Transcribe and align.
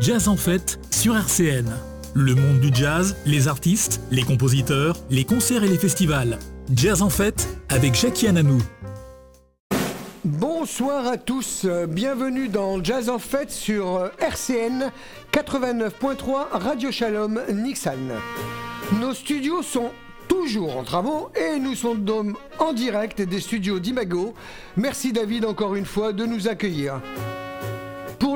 Jazz 0.00 0.26
en 0.26 0.36
fête 0.36 0.80
sur 0.90 1.16
RCN. 1.16 1.70
Le 2.14 2.34
monde 2.34 2.58
du 2.58 2.74
jazz, 2.74 3.16
les 3.26 3.46
artistes, 3.46 4.00
les 4.10 4.24
compositeurs, 4.24 4.96
les 5.08 5.24
concerts 5.24 5.62
et 5.62 5.68
les 5.68 5.78
festivals. 5.78 6.40
Jazz 6.74 7.00
en 7.00 7.10
fête 7.10 7.60
avec 7.68 7.94
Jackie 7.94 8.26
Ananou. 8.26 8.58
Bonsoir 10.24 11.06
à 11.06 11.16
tous, 11.16 11.66
bienvenue 11.88 12.48
dans 12.48 12.82
Jazz 12.82 13.08
en 13.08 13.20
fête 13.20 13.52
sur 13.52 14.10
RCN 14.18 14.90
89.3 15.32 16.48
Radio 16.50 16.90
Shalom 16.90 17.40
Nixon. 17.52 18.18
Nos 18.98 19.14
studios 19.14 19.62
sont 19.62 19.92
toujours 20.26 20.76
en 20.76 20.82
travaux 20.82 21.30
et 21.36 21.60
nous 21.60 21.76
sommes 21.76 22.34
en 22.58 22.72
direct 22.72 23.22
des 23.22 23.40
studios 23.40 23.78
d'Imago. 23.78 24.34
Merci 24.76 25.12
David 25.12 25.44
encore 25.44 25.76
une 25.76 25.86
fois 25.86 26.12
de 26.12 26.26
nous 26.26 26.48
accueillir. 26.48 27.00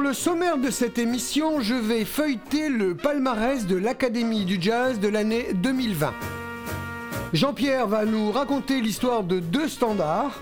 Le 0.09 0.15
sommaire 0.15 0.57
de 0.57 0.71
cette 0.71 0.97
émission, 0.97 1.61
je 1.61 1.75
vais 1.75 2.07
feuilleter 2.07 2.71
le 2.71 2.95
palmarès 2.95 3.67
de 3.67 3.77
l'Académie 3.77 4.47
du 4.47 4.57
Jazz 4.59 4.99
de 5.01 5.09
l'année 5.09 5.49
2020. 5.53 6.15
Jean-Pierre 7.35 7.87
va 7.87 8.07
nous 8.07 8.33
raconter 8.33 8.81
l'histoire 8.81 9.23
de 9.23 9.39
deux 9.39 9.69
standards. 9.69 10.41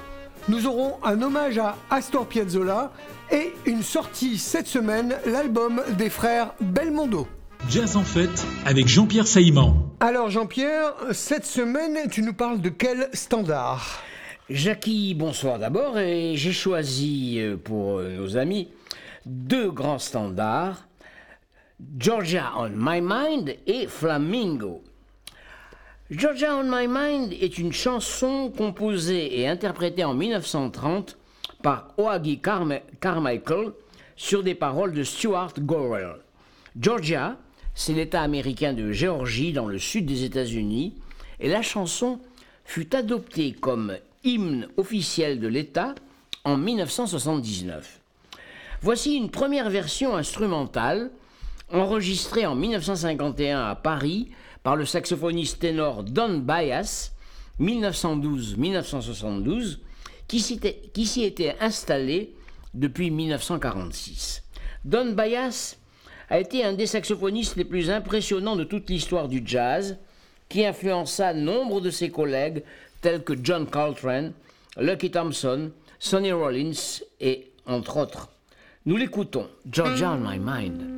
Nous 0.48 0.68
aurons 0.68 0.94
un 1.02 1.20
hommage 1.20 1.58
à 1.58 1.76
Astor 1.90 2.28
Piazzolla 2.28 2.92
et 3.32 3.54
une 3.64 3.82
sortie 3.82 4.38
cette 4.38 4.68
semaine, 4.68 5.16
l'album 5.26 5.82
des 5.98 6.10
frères 6.10 6.54
Belmondo. 6.60 7.26
Jazz 7.68 7.96
en 7.96 8.04
fête 8.04 8.46
avec 8.66 8.86
Jean-Pierre 8.86 9.26
Saïman. 9.26 9.74
Alors 9.98 10.30
Jean-Pierre, 10.30 10.92
cette 11.10 11.44
semaine, 11.44 12.08
tu 12.08 12.22
nous 12.22 12.34
parles 12.34 12.60
de 12.60 12.68
quel 12.68 13.08
standard? 13.14 14.00
Jackie, 14.48 15.14
bonsoir 15.14 15.58
d'abord, 15.58 15.98
et 15.98 16.36
j'ai 16.36 16.52
choisi 16.52 17.40
euh, 17.40 17.56
pour 17.56 17.98
euh, 17.98 18.16
nos 18.16 18.36
amis 18.36 18.68
deux 19.26 19.72
grands 19.72 19.98
standards, 19.98 20.86
Georgia 21.98 22.52
on 22.56 22.70
My 22.70 23.00
Mind 23.02 23.56
et 23.66 23.88
Flamingo. 23.88 24.82
Georgia 26.10 26.56
on 26.56 26.62
My 26.62 26.86
Mind 26.88 27.32
est 27.32 27.58
une 27.58 27.72
chanson 27.72 28.52
composée 28.56 29.40
et 29.40 29.48
interprétée 29.48 30.04
en 30.04 30.14
1930 30.14 31.18
par 31.60 31.92
Oagi 31.98 32.40
Carmichael 32.40 33.72
sur 34.14 34.44
des 34.44 34.54
paroles 34.54 34.92
de 34.92 35.02
Stuart 35.02 35.54
Gorrell. 35.58 36.20
Georgia, 36.80 37.36
c'est 37.74 37.94
l'État 37.94 38.22
américain 38.22 38.72
de 38.72 38.92
Géorgie 38.92 39.52
dans 39.52 39.66
le 39.66 39.80
sud 39.80 40.06
des 40.06 40.22
États-Unis, 40.22 40.94
et 41.40 41.48
la 41.48 41.62
chanson 41.62 42.20
fut 42.64 42.94
adoptée 42.94 43.52
comme 43.52 43.96
hymne 44.22 44.68
officiel 44.76 45.40
de 45.40 45.48
l'État 45.48 45.96
en 46.44 46.56
1979. 46.56 48.00
Voici 48.86 49.16
une 49.16 49.30
première 49.32 49.68
version 49.68 50.14
instrumentale 50.14 51.10
enregistrée 51.72 52.46
en 52.46 52.54
1951 52.54 53.64
à 53.64 53.74
Paris 53.74 54.28
par 54.62 54.76
le 54.76 54.84
saxophoniste 54.84 55.58
ténor 55.58 56.04
Don 56.04 56.38
Bias, 56.38 57.10
1912-1972, 57.60 59.78
qui 60.28 60.38
s'y 60.38 61.24
était 61.24 61.56
installé 61.58 62.32
depuis 62.74 63.10
1946. 63.10 64.44
Don 64.84 65.14
Bias 65.14 65.78
a 66.30 66.38
été 66.38 66.64
un 66.64 66.74
des 66.74 66.86
saxophonistes 66.86 67.56
les 67.56 67.64
plus 67.64 67.90
impressionnants 67.90 68.54
de 68.54 68.62
toute 68.62 68.88
l'histoire 68.88 69.26
du 69.26 69.42
jazz, 69.44 69.98
qui 70.48 70.64
influença 70.64 71.34
nombre 71.34 71.80
de 71.80 71.90
ses 71.90 72.10
collègues 72.10 72.62
tels 73.00 73.24
que 73.24 73.34
John 73.42 73.66
Coltrane, 73.66 74.32
Lucky 74.76 75.10
Thompson, 75.10 75.72
Sonny 75.98 76.30
Rollins 76.30 77.00
et 77.18 77.50
entre 77.66 77.96
autres. 77.96 78.28
Nous 78.86 78.96
l'écoutons, 78.96 79.48
Georgia 79.68 80.12
on 80.12 80.18
My 80.18 80.38
Mind. 80.38 80.95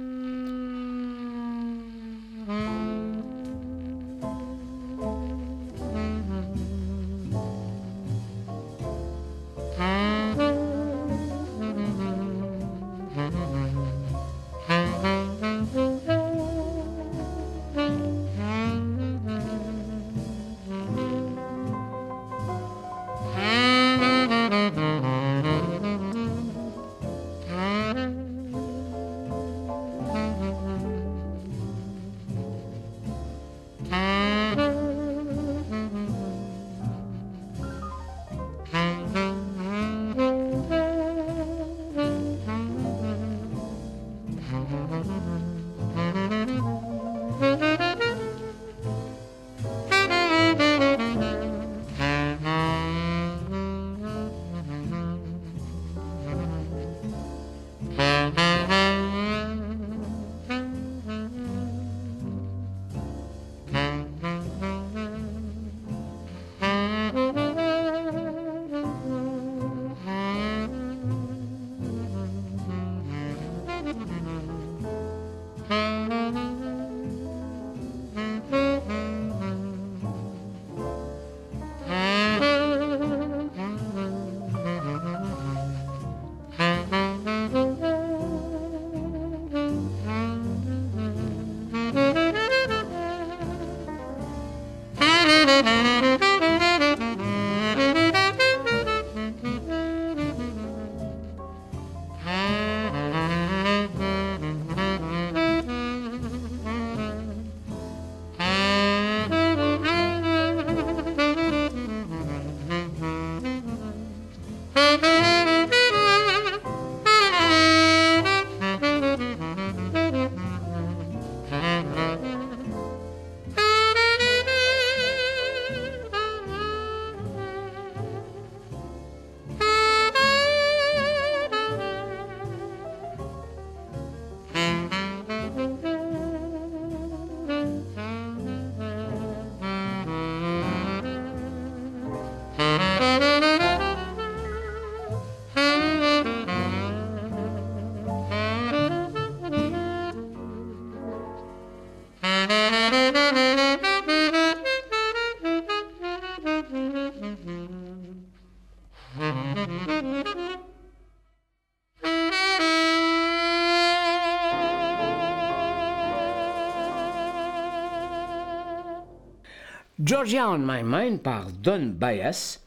Georgia 170.08 170.48
on 170.48 170.60
My 170.60 170.82
Mind 170.82 171.20
par 171.20 171.52
Don 171.52 171.92
Bias, 171.94 172.60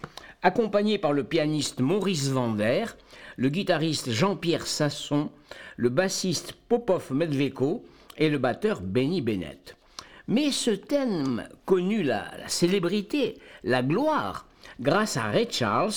accompagné 0.44 1.00
par 1.00 1.12
le 1.12 1.24
pianiste 1.24 1.80
Maurice 1.80 2.30
Vander, 2.30 2.86
le 3.36 3.50
guitariste 3.50 4.12
Jean-Pierre 4.12 4.68
Sasson, 4.68 5.32
le 5.76 5.90
bassiste 5.90 6.54
Popov 6.54 7.12
Medveko 7.12 7.84
et 8.20 8.30
le 8.30 8.38
batteur 8.38 8.82
Benny 8.82 9.22
Bennett. 9.22 9.76
Mais 10.28 10.52
ce 10.52 10.70
thème 10.70 11.50
connut 11.66 12.04
la, 12.04 12.26
la 12.38 12.48
célébrité, 12.48 13.40
la 13.64 13.82
gloire, 13.82 14.46
grâce 14.80 15.18
à 15.18 15.24
Ray 15.24 15.48
Charles, 15.50 15.94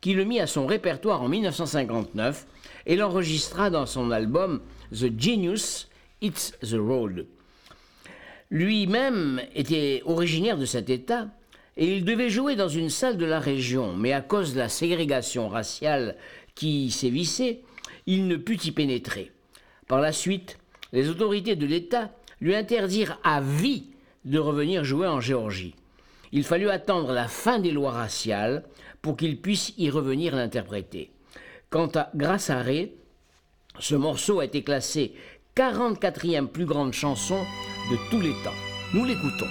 qui 0.00 0.14
le 0.14 0.24
mit 0.24 0.40
à 0.40 0.46
son 0.46 0.64
répertoire 0.64 1.20
en 1.20 1.28
1959 1.28 2.46
et 2.86 2.96
l'enregistra 2.96 3.68
dans 3.68 3.84
son 3.84 4.10
album 4.10 4.62
The 4.92 5.12
Genius, 5.14 5.90
It's 6.22 6.52
the 6.62 6.78
Road. 6.78 7.26
Lui-même 8.50 9.40
était 9.54 10.02
originaire 10.04 10.58
de 10.58 10.66
cet 10.66 10.88
État 10.88 11.28
et 11.76 11.96
il 11.96 12.04
devait 12.04 12.30
jouer 12.30 12.56
dans 12.56 12.68
une 12.68 12.90
salle 12.90 13.16
de 13.16 13.26
la 13.26 13.40
région, 13.40 13.94
mais 13.94 14.12
à 14.12 14.20
cause 14.20 14.54
de 14.54 14.58
la 14.58 14.68
ségrégation 14.68 15.48
raciale 15.48 16.16
qui 16.54 16.90
sévissait, 16.90 17.62
il 18.06 18.28
ne 18.28 18.36
put 18.36 18.58
y 18.64 18.70
pénétrer. 18.70 19.32
Par 19.88 20.00
la 20.00 20.12
suite, 20.12 20.58
les 20.92 21.10
autorités 21.10 21.56
de 21.56 21.66
l'État 21.66 22.10
lui 22.40 22.54
interdirent 22.54 23.18
à 23.24 23.40
vie 23.40 23.90
de 24.24 24.38
revenir 24.38 24.84
jouer 24.84 25.06
en 25.06 25.20
Géorgie. 25.20 25.74
Il 26.32 26.44
fallut 26.44 26.70
attendre 26.70 27.12
la 27.12 27.28
fin 27.28 27.58
des 27.58 27.70
lois 27.70 27.92
raciales 27.92 28.64
pour 29.02 29.16
qu'il 29.16 29.40
puisse 29.40 29.74
y 29.78 29.90
revenir 29.90 30.34
l'interpréter. 30.34 31.10
Quant 31.70 31.90
à 31.94 32.10
Grâce 32.14 32.50
à 32.50 32.60
Ré, 32.62 32.94
ce 33.78 33.94
morceau 33.94 34.40
a 34.40 34.44
été 34.44 34.62
classé 34.62 35.12
44e 35.56 36.46
plus 36.46 36.64
grande 36.64 36.92
chanson 36.92 37.44
de 37.90 37.96
tous 38.10 38.20
les 38.20 38.32
temps. 38.44 38.50
Nous 38.92 39.04
l'écoutons. 39.04 39.46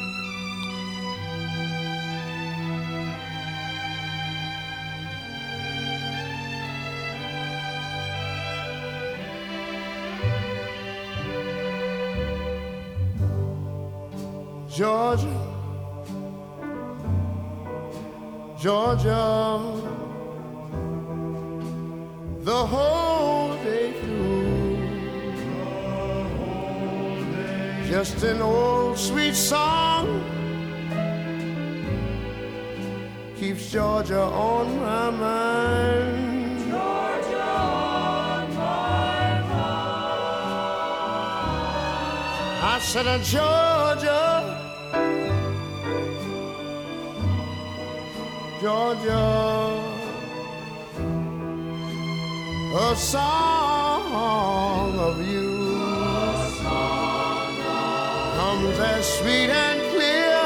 Georgia, 14.75 15.29
Georgia, 18.59 19.61
the 22.43 22.51
whole 22.51 22.94
Just 28.06 28.22
an 28.24 28.40
old 28.40 29.00
sweet 29.00 29.34
song 29.34 30.22
keeps 33.36 33.72
Georgia 33.72 34.22
on 34.22 34.80
my 34.80 35.10
mind. 35.10 36.60
Georgia 36.69 37.42
on 37.42 38.54
my 38.54 39.42
mind. 39.50 39.57
I 42.62 42.78
said, 42.80 43.24
Georgia. 43.24 44.54
Georgia, 48.62 49.81
a 52.78 52.96
song 52.96 55.00
of 55.00 55.28
you 55.28 55.44
sweet 59.06 59.50
and 59.50 59.80
clear 59.94 60.42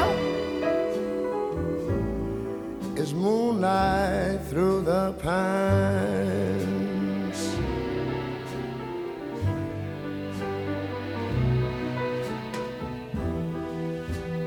is 3.02 3.14
moonlight 3.14 4.40
through 4.50 4.82
the 4.82 5.12
pines. 5.14 6.30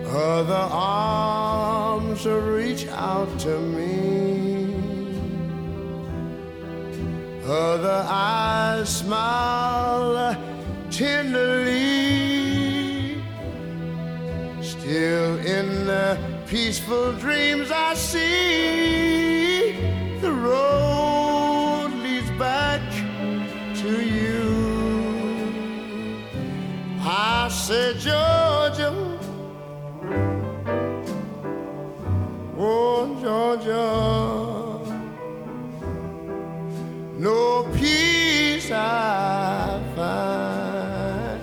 Other 0.07 0.67
arms 0.71 2.25
reach 2.25 2.87
out 2.87 3.39
to 3.39 3.59
me. 3.59 3.93
Other 7.45 8.05
eyes 8.07 8.89
smile 8.97 9.52
peaceful 16.53 17.11
dreams 17.13 17.71
I 17.71 17.95
see, 17.95 19.71
the 20.21 20.31
road 20.31 21.89
leads 22.03 22.29
back 22.37 22.79
to 23.81 23.91
you. 24.05 24.53
I 27.01 27.49
said, 27.49 27.97
Georgia. 27.97 28.93
Oh, 32.55 33.17
Georgia, 33.23 33.89
no 37.17 37.63
peace 37.79 38.69
I 38.69 39.81
find. 39.95 41.41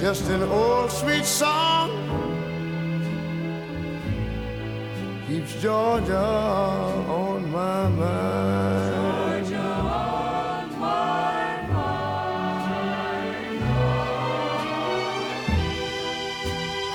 Just 0.00 0.24
an 0.30 0.42
old 0.44 0.90
sweet 0.90 1.26
song 1.26 2.35
keeps 5.26 5.60
Georgia 5.60 6.16
on 6.16 7.50
my 7.50 7.88
mind. 7.88 9.44
Georgia 9.44 9.58
on 9.58 10.78
my 10.78 11.66
mind. 11.72 12.46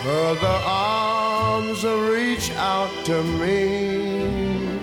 Other 0.07 0.59
arms 0.65 1.83
reach 1.83 2.51
out 2.55 2.91
to 3.05 3.21
me. 3.21 4.79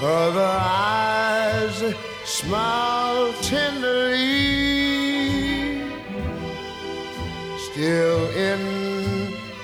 Other 0.00 0.40
eyes 0.40 1.94
smile 2.24 3.32
tenderly. 3.42 4.18
Still 7.58 8.30
in 8.30 8.77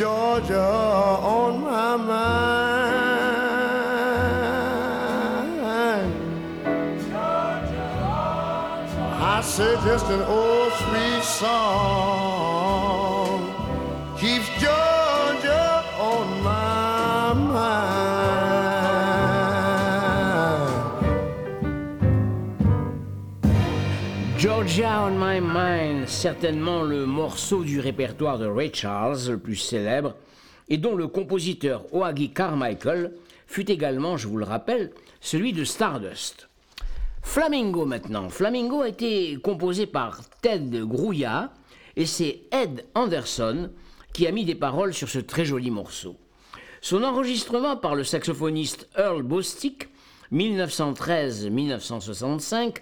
Georgia 0.00 0.58
on 0.58 1.60
my 1.60 1.96
mind. 1.96 2.10
I 9.22 9.42
say 9.42 9.74
just 9.84 10.06
an 10.06 10.22
old 10.22 10.72
sweet 10.72 11.22
song 11.22 12.29
certainement 26.10 26.82
le 26.82 27.06
morceau 27.06 27.62
du 27.62 27.78
répertoire 27.80 28.38
de 28.38 28.46
Ray 28.46 28.70
Charles 28.74 29.28
le 29.28 29.38
plus 29.38 29.56
célèbre, 29.56 30.14
et 30.68 30.76
dont 30.76 30.94
le 30.94 31.06
compositeur 31.06 31.86
Oagi 31.94 32.30
Carmichael 32.30 33.14
fut 33.46 33.70
également, 33.70 34.16
je 34.16 34.26
vous 34.28 34.36
le 34.36 34.44
rappelle, 34.44 34.90
celui 35.20 35.52
de 35.52 35.62
Stardust. 35.64 36.48
Flamingo 37.22 37.84
maintenant. 37.86 38.28
Flamingo 38.28 38.82
a 38.82 38.88
été 38.88 39.38
composé 39.42 39.86
par 39.86 40.20
Ted 40.42 40.80
Grouillat 40.80 41.52
et 41.96 42.06
c'est 42.06 42.42
Ed 42.50 42.84
Anderson 42.94 43.70
qui 44.12 44.26
a 44.26 44.32
mis 44.32 44.44
des 44.44 44.56
paroles 44.56 44.92
sur 44.92 45.08
ce 45.08 45.20
très 45.20 45.44
joli 45.44 45.70
morceau. 45.70 46.16
Son 46.80 47.04
enregistrement 47.04 47.76
par 47.76 47.94
le 47.94 48.02
saxophoniste 48.04 48.88
Earl 48.96 49.22
Bostick, 49.22 49.88
1913-1965, 50.32 52.78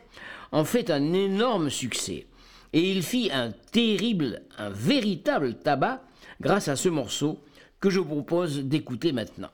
en 0.50 0.64
fait 0.64 0.90
un 0.90 1.12
énorme 1.12 1.68
succès. 1.68 2.26
Et 2.73 2.91
il 2.91 3.03
fit 3.03 3.31
un 3.33 3.53
terrible, 3.73 4.43
un 4.59 4.71
véritable 4.71 5.55
tabac 5.55 6.03
grâce 6.41 6.69
à 6.69 6.77
ce 6.77 6.89
morceau 6.89 7.39
que 7.81 7.91
je 7.91 8.01
vous 8.01 8.23
propose 8.23 8.61
d'écouter 8.61 9.13
maintenant. 9.13 9.51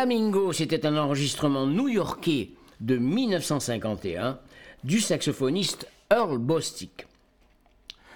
Flamingo, 0.00 0.54
c'était 0.54 0.86
un 0.86 0.96
enregistrement 0.96 1.66
new-yorkais 1.66 2.52
de 2.80 2.96
1951 2.96 4.38
du 4.82 4.98
saxophoniste 4.98 5.86
Earl 6.10 6.38
Bostic. 6.38 7.06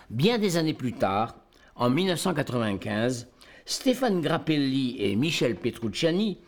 Bien 0.08 0.38
des 0.38 0.56
années 0.56 0.72
plus 0.72 0.94
tard, 0.94 1.36
en 1.76 1.90
1995, 1.90 3.28
Stéphane 3.66 4.22
Grappelli 4.22 4.96
et 4.98 5.14
Michel 5.14 5.56
Petrucciani 5.56 6.38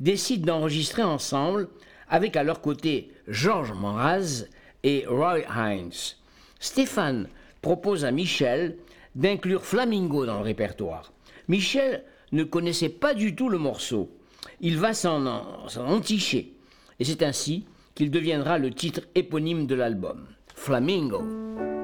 décident 0.00 0.46
d'enregistrer 0.46 1.02
ensemble, 1.02 1.68
avec 2.08 2.34
à 2.34 2.42
leur 2.42 2.62
côté 2.62 3.12
Georges 3.28 3.74
Moraz 3.74 4.46
et 4.82 5.04
Roy 5.06 5.40
Hines. 5.40 6.16
Stéphane 6.58 7.28
propose 7.60 8.06
à 8.06 8.12
Michel 8.12 8.78
d'inclure 9.14 9.66
Flamingo 9.66 10.24
dans 10.24 10.38
le 10.38 10.44
répertoire. 10.44 11.12
Michel 11.48 12.02
ne 12.32 12.44
connaissait 12.44 12.88
pas 12.88 13.12
du 13.12 13.34
tout 13.34 13.50
le 13.50 13.58
morceau. 13.58 14.15
Il 14.60 14.78
va 14.78 14.94
s'en 14.94 15.26
enticher. 15.76 16.52
Et 16.98 17.04
c'est 17.04 17.22
ainsi 17.22 17.64
qu'il 17.94 18.10
deviendra 18.10 18.58
le 18.58 18.70
titre 18.70 19.02
éponyme 19.14 19.66
de 19.66 19.74
l'album, 19.74 20.26
Flamingo. 20.54 21.75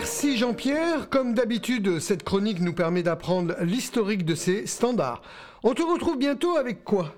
Merci 0.00 0.38
Jean-Pierre. 0.38 1.10
Comme 1.10 1.34
d'habitude, 1.34 1.98
cette 1.98 2.22
chronique 2.22 2.60
nous 2.60 2.72
permet 2.72 3.02
d'apprendre 3.02 3.54
l'historique 3.60 4.24
de 4.24 4.34
ces 4.34 4.66
standards. 4.66 5.20
On 5.62 5.74
te 5.74 5.82
retrouve 5.82 6.16
bientôt 6.16 6.56
avec 6.56 6.84
quoi? 6.84 7.14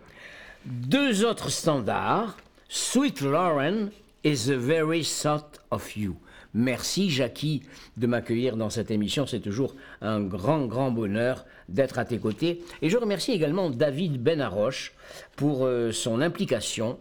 Deux 0.65 1.25
autres 1.25 1.49
standards, 1.49 2.37
Sweet 2.69 3.21
Lauren 3.21 3.91
et 4.25 4.35
The 4.35 4.51
Very 4.51 5.05
Thought 5.05 5.61
of 5.71 5.97
You. 5.97 6.17
Merci 6.55 7.09
Jackie 7.09 7.63
de 7.97 8.09
m'accueillir 8.09 8.57
dans 8.57 8.69
cette 8.69 8.91
émission. 8.91 9.29
C'est 9.29 9.39
toujours 9.39 9.77
un 10.01 10.21
grand, 10.21 10.67
grand 10.67 10.91
bonheur 10.91 11.45
d'être 11.69 12.01
à 12.01 12.05
tes 12.05 12.19
côtés. 12.19 12.65
Et 12.83 12.91
je 12.91 12.97
remercie 12.97 13.31
également 13.31 13.71
David 13.71 14.21
Benaroche 14.21 14.93
pour 15.37 15.67
euh, 15.67 15.93
son 15.93 16.21
implication 16.21 16.99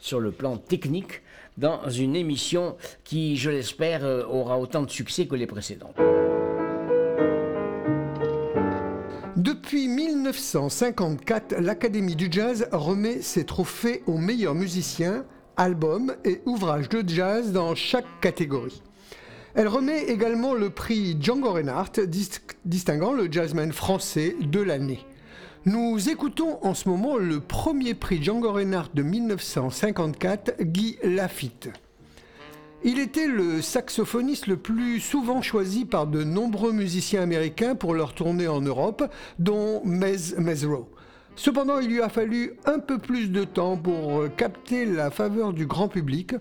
sur 0.00 0.20
le 0.20 0.30
plan 0.30 0.56
technique 0.56 1.20
dans 1.56 1.88
une 1.88 2.16
émission 2.16 2.76
qui, 3.04 3.36
je 3.36 3.50
l'espère, 3.50 4.04
euh, 4.04 4.24
aura 4.26 4.58
autant 4.58 4.82
de 4.82 4.90
succès 4.90 5.26
que 5.26 5.34
les 5.34 5.46
précédentes. 5.46 5.96
Depuis 9.36 9.88
1954, 9.88 11.60
l'Académie 11.60 12.16
du 12.16 12.28
jazz 12.30 12.68
remet 12.72 13.20
ses 13.20 13.44
trophées 13.44 14.02
aux 14.06 14.18
meilleurs 14.18 14.54
musiciens, 14.54 15.24
albums 15.56 16.14
et 16.24 16.40
ouvrages 16.46 16.88
de 16.88 17.06
jazz 17.06 17.52
dans 17.52 17.74
chaque 17.74 18.20
catégorie. 18.20 18.82
Elle 19.54 19.68
remet 19.68 20.04
également 20.04 20.52
le 20.52 20.70
prix 20.70 21.16
Django 21.20 21.52
Reinhardt, 21.52 22.00
distinguant 22.64 23.12
le 23.12 23.30
jazzman 23.30 23.72
français 23.72 24.36
de 24.40 24.60
l'année. 24.60 25.06
Nous 25.66 26.10
écoutons 26.10 26.60
en 26.62 26.74
ce 26.74 26.88
moment 26.88 27.16
le 27.16 27.40
premier 27.40 27.94
prix 27.94 28.22
Django 28.22 28.52
Reinhardt 28.52 28.90
de 28.94 29.02
1954, 29.02 30.62
Guy 30.62 30.96
Lafitte. 31.02 31.70
Il 32.84 33.00
était 33.00 33.26
le 33.26 33.60
saxophoniste 33.60 34.46
le 34.46 34.58
plus 34.58 35.00
souvent 35.00 35.42
choisi 35.42 35.84
par 35.84 36.06
de 36.06 36.22
nombreux 36.22 36.70
musiciens 36.70 37.22
américains 37.22 37.74
pour 37.74 37.94
leur 37.94 38.14
tournée 38.14 38.46
en 38.46 38.60
Europe, 38.60 39.12
dont 39.40 39.82
Mez 39.84 40.38
Mezro. 40.38 40.88
Cependant, 41.34 41.80
il 41.80 41.88
lui 41.88 42.00
a 42.00 42.10
fallu 42.10 42.52
un 42.66 42.78
peu 42.78 42.98
plus 42.98 43.32
de 43.32 43.42
temps 43.42 43.76
pour 43.76 44.22
capter 44.36 44.84
la 44.84 45.10
faveur 45.10 45.52
du 45.52 45.66
grand 45.66 45.88
public, 45.88 46.36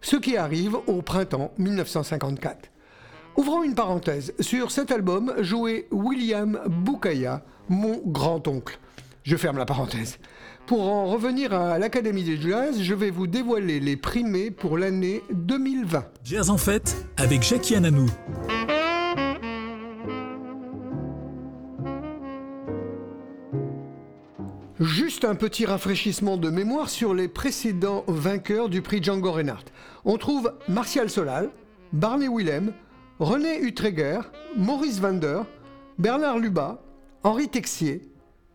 ce 0.00 0.14
qui 0.14 0.36
arrive 0.36 0.76
au 0.86 1.02
printemps 1.02 1.50
1954. 1.58 2.70
Ouvrons 3.38 3.62
une 3.62 3.76
parenthèse. 3.76 4.34
Sur 4.40 4.72
cet 4.72 4.90
album 4.90 5.32
jouait 5.38 5.86
William 5.92 6.58
Boukaya, 6.66 7.44
mon 7.68 8.02
grand-oncle. 8.04 8.80
Je 9.22 9.36
ferme 9.36 9.58
la 9.58 9.64
parenthèse. 9.64 10.18
Pour 10.66 10.88
en 10.88 11.06
revenir 11.06 11.54
à 11.54 11.78
l'Académie 11.78 12.24
des 12.24 12.36
Jazz, 12.36 12.82
je 12.82 12.94
vais 12.94 13.10
vous 13.10 13.28
dévoiler 13.28 13.78
les 13.78 13.96
primés 13.96 14.50
pour 14.50 14.76
l'année 14.76 15.22
2020. 15.32 16.04
Jazz 16.24 16.50
en 16.50 16.56
fête 16.56 17.06
avec 17.16 17.44
Jackie 17.44 17.76
Ananou. 17.76 18.06
Juste 24.80 25.24
un 25.24 25.36
petit 25.36 25.64
rafraîchissement 25.64 26.38
de 26.38 26.50
mémoire 26.50 26.90
sur 26.90 27.14
les 27.14 27.28
précédents 27.28 28.02
vainqueurs 28.08 28.68
du 28.68 28.82
prix 28.82 29.00
Django 29.00 29.30
Reinhardt. 29.30 29.66
On 30.04 30.18
trouve 30.18 30.52
Martial 30.66 31.08
Solal, 31.08 31.50
Barney 31.92 32.28
Willem, 32.28 32.72
René 33.20 33.58
Utreger, 33.62 34.20
Maurice 34.56 35.00
Vander, 35.00 35.42
Bernard 35.98 36.38
Lubat, 36.38 36.80
Henri 37.24 37.48
Texier, 37.48 38.02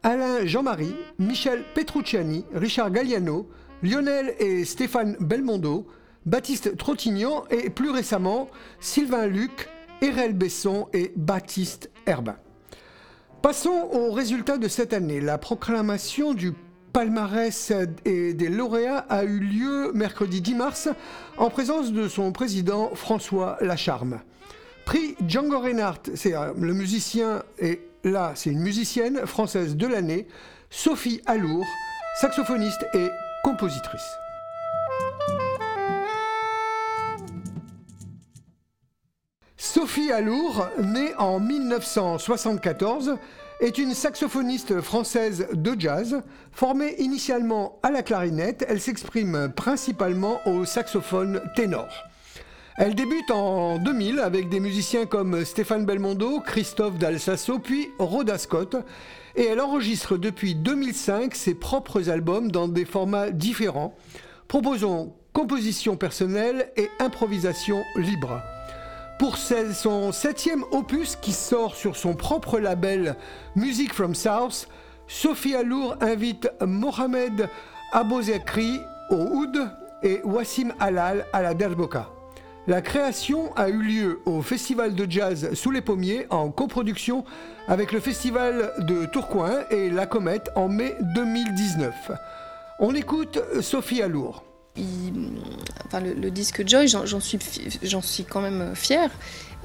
Alain 0.04 0.46
Jean-Marie, 0.46 0.96
Michel 1.20 1.66
Petrucciani, 1.76 2.46
Richard 2.54 2.92
Galliano, 2.92 3.50
Lionel 3.82 4.34
et 4.40 4.64
Stéphane 4.64 5.18
Belmondo, 5.20 5.86
Baptiste 6.26 6.78
Trottignan 6.78 7.44
et 7.50 7.70
plus 7.70 7.90
récemment 7.90 8.48
Sylvain 8.80 9.28
Luc, 9.28 9.68
Erel 10.02 10.32
Besson 10.32 10.88
et 10.94 11.12
Baptiste 11.18 11.90
Herbin. 12.06 12.38
Passons 13.42 13.90
aux 13.92 14.14
résultats 14.14 14.58
de 14.58 14.70
cette 14.70 14.94
année. 14.94 15.20
La 15.20 15.38
proclamation 15.38 16.34
du 16.34 16.54
palmarès 16.94 17.74
et 18.06 18.34
des 18.34 18.48
lauréats 18.48 19.06
a 19.10 19.26
eu 19.26 19.40
lieu 19.40 19.92
mercredi 19.94 20.40
10 20.40 20.56
mars 20.56 20.90
en 21.38 21.50
présence 21.50 21.92
de 21.92 22.08
son 22.08 22.32
président 22.32 22.96
François 22.96 23.58
Lacharme. 23.60 24.22
Prix 24.86 25.16
Django 25.28 25.60
Reinhardt, 25.60 26.12
c'est 26.16 26.36
euh, 26.36 26.54
le 26.58 26.74
musicien 26.74 27.44
et 27.60 27.82
là, 28.04 28.34
c'est 28.36 28.50
une 28.50 28.60
musicienne 28.60 29.26
française 29.26 29.78
de 29.78 29.88
l'année, 29.88 30.28
Sophie 30.70 31.22
Alour, 31.26 31.66
saxophoniste 32.20 32.86
et 32.94 33.10
compositrice. 33.44 34.12
Sophie 39.56 40.12
Alour, 40.12 40.68
née 40.80 41.16
en 41.18 41.40
1974, 41.40 43.18
est 43.62 43.78
une 43.78 43.94
saxophoniste 43.94 44.82
française 44.82 45.48
de 45.54 45.80
jazz. 45.80 46.22
Formée 46.52 46.96
initialement 47.00 47.80
à 47.82 47.90
la 47.90 48.04
clarinette, 48.04 48.66
elle 48.68 48.82
s'exprime 48.82 49.54
principalement 49.56 50.40
au 50.46 50.66
saxophone 50.66 51.42
ténor. 51.56 51.88
Elle 52.76 52.96
débute 52.96 53.30
en 53.30 53.78
2000 53.78 54.20
avec 54.20 54.50
des 54.50 54.60
musiciens 54.60 55.06
comme 55.06 55.46
Stéphane 55.46 55.86
Belmondo, 55.86 56.40
Christophe 56.40 56.98
Dalsasso, 56.98 57.60
puis 57.60 57.90
Rhoda 58.00 58.40
Scott. 58.40 58.76
Et 59.36 59.46
elle 59.46 59.62
enregistre 59.62 60.18
depuis 60.18 60.56
2005 60.56 61.36
ses 61.36 61.54
propres 61.54 62.10
albums 62.10 62.52
dans 62.52 62.68
des 62.68 62.86
formats 62.86 63.30
différents, 63.30 63.96
proposant 64.48 65.16
composition 65.34 65.98
personnelle 65.98 66.72
et 66.76 66.90
improvisation 67.00 67.84
libre. 67.96 68.42
Pour 69.20 69.38
son 69.38 70.12
septième 70.12 70.64
opus 70.72 71.16
qui 71.16 71.32
sort 71.32 71.76
sur 71.76 71.96
son 71.96 72.16
propre 72.16 72.60
label 72.60 73.16
Music 73.56 73.94
from 73.94 74.16
South, 74.16 74.68
Sophie 75.08 75.56
Alour 75.56 75.96
invite 76.02 76.50
Mohamed 76.62 77.48
Abozekri 77.92 78.80
au 79.12 79.16
oud 79.16 79.70
et 80.02 80.22
Wassim 80.24 80.74
Halal 80.80 81.28
à 81.34 81.44
la 81.44 81.54
derboka. 81.54 82.10
La 82.66 82.82
création 82.82 83.54
a 83.58 83.68
eu 83.68 83.82
lieu 83.82 84.22
au 84.26 84.42
Festival 84.42 84.96
de 84.96 85.06
jazz 85.12 85.54
sous 85.54 85.70
les 85.70 85.82
pommiers 85.82 86.28
en 86.30 86.50
coproduction 86.50 87.26
avec 87.68 87.92
le 87.92 88.00
Festival 88.00 88.72
de 88.80 89.06
Tourcoing 89.06 89.66
et 89.70 89.90
La 89.90 90.06
Comète 90.06 90.50
en 90.56 90.70
mai 90.70 90.96
2019. 91.14 92.12
On 92.80 92.96
écoute 92.96 93.38
Sophie 93.60 94.02
Alour. 94.02 94.46
enfin, 95.86 96.00
le, 96.00 96.32
disque 96.32 96.66
Joy, 96.66 96.88
j'en 96.88 97.20
suis, 97.20 97.38
suis 98.02 98.24
quand 98.24 98.42
même 98.42 98.74
fière, 98.76 99.12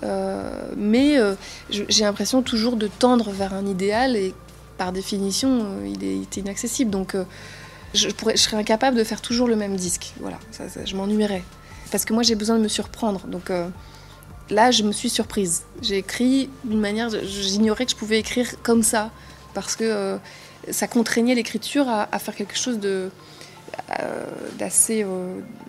euh, 0.02 0.72
mais 0.76 1.18
euh, 1.18 1.36
j'ai 1.70 2.02
l'impression 2.02 2.42
toujours 2.42 2.74
de 2.74 2.88
tendre 2.88 3.30
vers 3.30 3.54
un 3.54 3.66
idéal 3.66 4.16
et 4.16 4.34
par 4.76 4.90
définition, 4.90 5.60
euh, 5.62 5.86
il 5.86 6.02
est, 6.02 6.36
inaccessible. 6.36 6.90
Donc 6.90 7.14
je, 7.94 8.08
serais 8.34 8.56
incapable 8.56 8.96
de 8.96 9.04
faire 9.04 9.20
toujours 9.20 9.46
le 9.46 9.54
même 9.54 9.76
disque. 9.76 10.14
Voilà, 10.20 10.40
je 10.84 10.96
m'ennuierais 10.96 11.44
parce 11.90 12.04
que 12.04 12.12
moi 12.12 12.22
j'ai 12.22 12.34
besoin 12.34 12.56
de 12.56 12.62
me 12.62 12.68
surprendre. 12.68 13.26
Donc 13.26 13.50
euh, 13.50 13.68
là, 14.50 14.70
je 14.70 14.82
me 14.82 14.92
suis 14.92 15.10
surprise. 15.10 15.64
J'ai 15.82 15.98
écrit 15.98 16.50
d'une 16.64 16.80
manière, 16.80 17.10
j'ignorais 17.24 17.84
que 17.84 17.92
je 17.92 17.96
pouvais 17.96 18.18
écrire 18.18 18.46
comme 18.62 18.82
ça, 18.82 19.10
parce 19.54 19.76
que 19.76 19.84
euh, 19.84 20.18
ça 20.70 20.86
contraignait 20.86 21.34
l'écriture 21.34 21.88
à, 21.88 22.18
faire 22.18 22.34
quelque 22.34 22.56
chose 22.56 22.78
de 22.78 23.10
euh, 24.00 24.24
d'assez, 24.58 25.06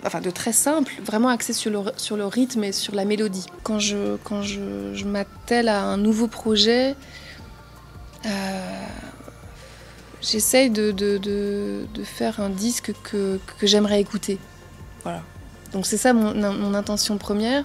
enfin 0.05 0.19
de 0.19 0.29
très 0.29 0.53
simple, 0.53 0.93
vraiment 1.05 1.29
axé 1.29 1.53
sur 1.53 1.71
le, 1.71 1.79
sur 1.95 2.17
le 2.17 2.25
rythme 2.25 2.63
et 2.63 2.71
sur 2.71 2.95
la 2.95 3.05
mélodie. 3.05 3.45
Quand 3.63 3.79
je, 3.79 4.17
quand 4.23 4.41
je, 4.41 5.05
m'attelle 5.05 5.69
à 5.69 5.83
un 5.83 5.97
nouveau 5.97 6.27
projet, 6.27 6.95
j'essaye 10.21 10.69
de, 10.69 10.91
de, 10.91 11.17
de, 11.17 11.85
de, 11.93 12.03
faire 12.03 12.41
un 12.41 12.49
disque 12.49 12.91
que, 13.03 13.39
que 13.59 13.67
j'aimerais 13.67 14.01
écouter. 14.01 14.37
Voilà. 15.03 15.23
Donc 15.73 15.85
c'est 15.85 15.97
ça 15.97 16.13
mon, 16.13 16.73
intention 16.73 17.17
première. 17.17 17.63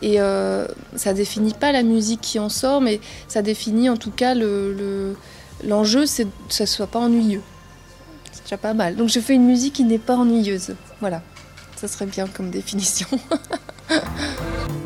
Et 0.00 0.20
euh, 0.20 0.66
ça 0.96 1.14
définit 1.14 1.54
pas 1.54 1.70
la 1.72 1.82
musique 1.82 2.20
qui 2.20 2.38
en 2.38 2.48
sort, 2.48 2.80
mais 2.80 3.00
ça 3.28 3.42
définit 3.42 3.88
en 3.88 3.96
tout 3.96 4.10
cas 4.10 4.34
l'enjeu, 4.34 6.00
le, 6.00 6.06
c'est 6.06 6.24
que 6.24 6.30
ça 6.54 6.66
soit 6.66 6.88
pas 6.88 6.98
ennuyeux. 6.98 7.42
C'est 8.32 8.44
déjà 8.44 8.56
pas 8.56 8.74
mal. 8.74 8.96
Donc 8.96 9.08
je 9.08 9.20
fais 9.20 9.34
une 9.34 9.46
musique 9.46 9.74
qui 9.74 9.84
n'est 9.84 9.98
pas 9.98 10.16
ennuyeuse. 10.16 10.74
Voilà, 11.00 11.22
ça 11.76 11.88
serait 11.88 12.06
bien 12.06 12.26
comme 12.26 12.50
définition. 12.50 13.08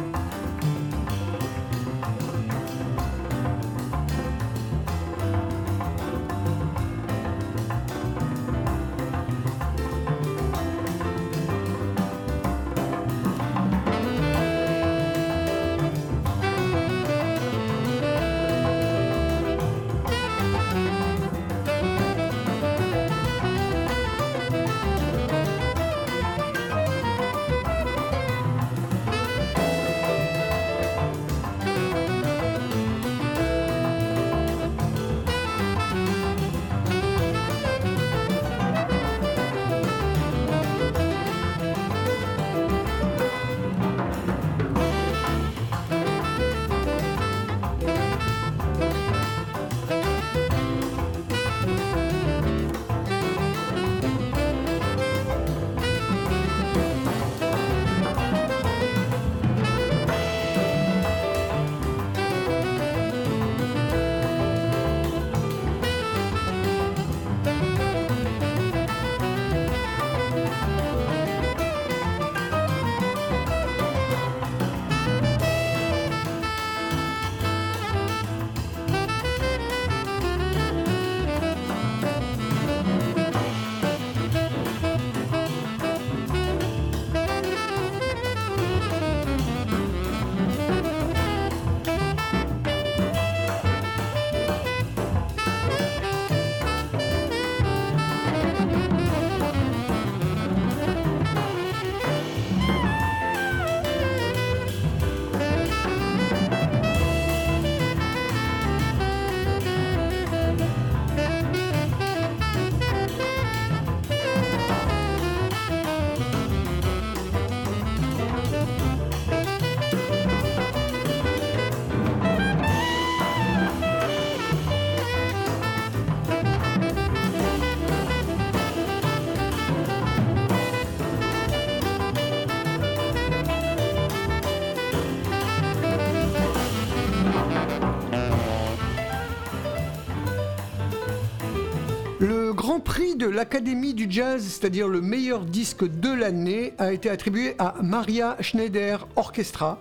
Grand 142.77 142.85
Prix 142.85 143.17
de 143.17 143.27
l'Académie 143.27 143.95
du 143.95 144.07
Jazz, 144.07 144.43
c'est-à-dire 144.45 144.87
le 144.87 145.01
meilleur 145.01 145.47
disque 145.47 145.89
de 145.89 146.12
l'année, 146.12 146.75
a 146.77 146.93
été 146.93 147.09
attribué 147.09 147.55
à 147.59 147.77
Maria 147.83 148.37
Schneider 148.41 149.09
Orchestra 149.17 149.81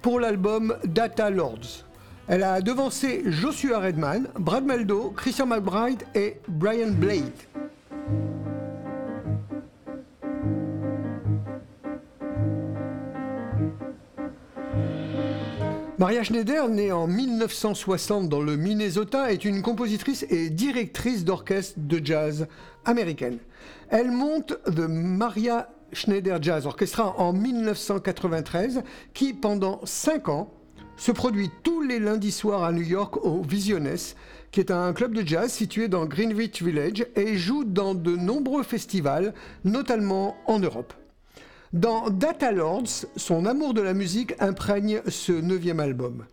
pour 0.00 0.18
l'album 0.18 0.74
Data 0.84 1.30
Lords. 1.30 1.84
Elle 2.26 2.42
a 2.42 2.60
devancé 2.60 3.22
Joshua 3.26 3.78
Redman, 3.78 4.26
Brad 4.40 4.64
Meldo, 4.64 5.12
Christian 5.16 5.46
McBride 5.46 6.02
et 6.16 6.40
Brian 6.48 6.90
Blade. 6.90 7.30
Maria 16.02 16.24
Schneider, 16.24 16.68
née 16.68 16.90
en 16.90 17.06
1960 17.06 18.28
dans 18.28 18.40
le 18.40 18.56
Minnesota, 18.56 19.32
est 19.32 19.44
une 19.44 19.62
compositrice 19.62 20.26
et 20.30 20.50
directrice 20.50 21.24
d'orchestre 21.24 21.74
de 21.76 22.04
jazz 22.04 22.48
américaine. 22.84 23.38
Elle 23.88 24.10
monte 24.10 24.58
The 24.64 24.88
Maria 24.88 25.72
Schneider 25.92 26.42
Jazz 26.42 26.66
Orchestra 26.66 27.14
en 27.20 27.32
1993, 27.32 28.82
qui 29.14 29.32
pendant 29.32 29.78
5 29.84 30.28
ans 30.28 30.52
se 30.96 31.12
produit 31.12 31.50
tous 31.62 31.82
les 31.82 32.00
lundis 32.00 32.32
soirs 32.32 32.64
à 32.64 32.72
New 32.72 32.82
York 32.82 33.24
au 33.24 33.40
Visiones, 33.40 33.94
qui 34.50 34.58
est 34.58 34.72
un 34.72 34.92
club 34.94 35.14
de 35.14 35.24
jazz 35.24 35.52
situé 35.52 35.86
dans 35.86 36.06
Greenwich 36.06 36.64
Village 36.64 37.06
et 37.14 37.36
joue 37.36 37.62
dans 37.62 37.94
de 37.94 38.16
nombreux 38.16 38.64
festivals, 38.64 39.34
notamment 39.62 40.36
en 40.48 40.58
Europe. 40.58 40.94
Dans 41.72 42.10
Data 42.10 42.52
Lords, 42.52 43.06
son 43.16 43.46
amour 43.46 43.72
de 43.72 43.80
la 43.80 43.94
musique 43.94 44.34
imprègne 44.40 45.00
ce 45.08 45.32
neuvième 45.32 45.80
album. 45.80 46.26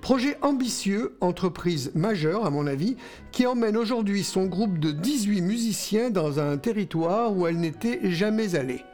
Projet 0.00 0.38
ambitieux, 0.40 1.18
entreprise 1.20 1.92
majeure 1.94 2.46
à 2.46 2.50
mon 2.50 2.66
avis, 2.66 2.96
qui 3.30 3.44
emmène 3.44 3.76
aujourd'hui 3.76 4.24
son 4.24 4.46
groupe 4.46 4.78
de 4.78 4.92
18 4.92 5.42
musiciens 5.42 6.08
dans 6.08 6.40
un 6.40 6.56
territoire 6.56 7.36
où 7.36 7.46
elle 7.46 7.58
n'était 7.58 8.10
jamais 8.10 8.54
allée. 8.54 8.84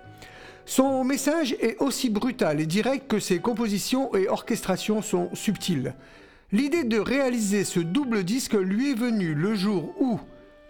Son 0.66 1.04
message 1.04 1.54
est 1.60 1.80
aussi 1.80 2.10
brutal 2.10 2.58
et 2.58 2.66
direct 2.66 3.08
que 3.08 3.20
ses 3.20 3.38
compositions 3.38 4.12
et 4.16 4.28
orchestrations 4.28 5.02
sont 5.02 5.28
subtiles. 5.34 5.94
L'idée 6.50 6.82
de 6.82 6.98
réaliser 6.98 7.62
ce 7.62 7.78
double 7.78 8.24
disque 8.24 8.54
lui 8.54 8.90
est 8.90 8.98
venue 8.98 9.34
le 9.34 9.54
jour 9.54 9.94
où, 10.00 10.18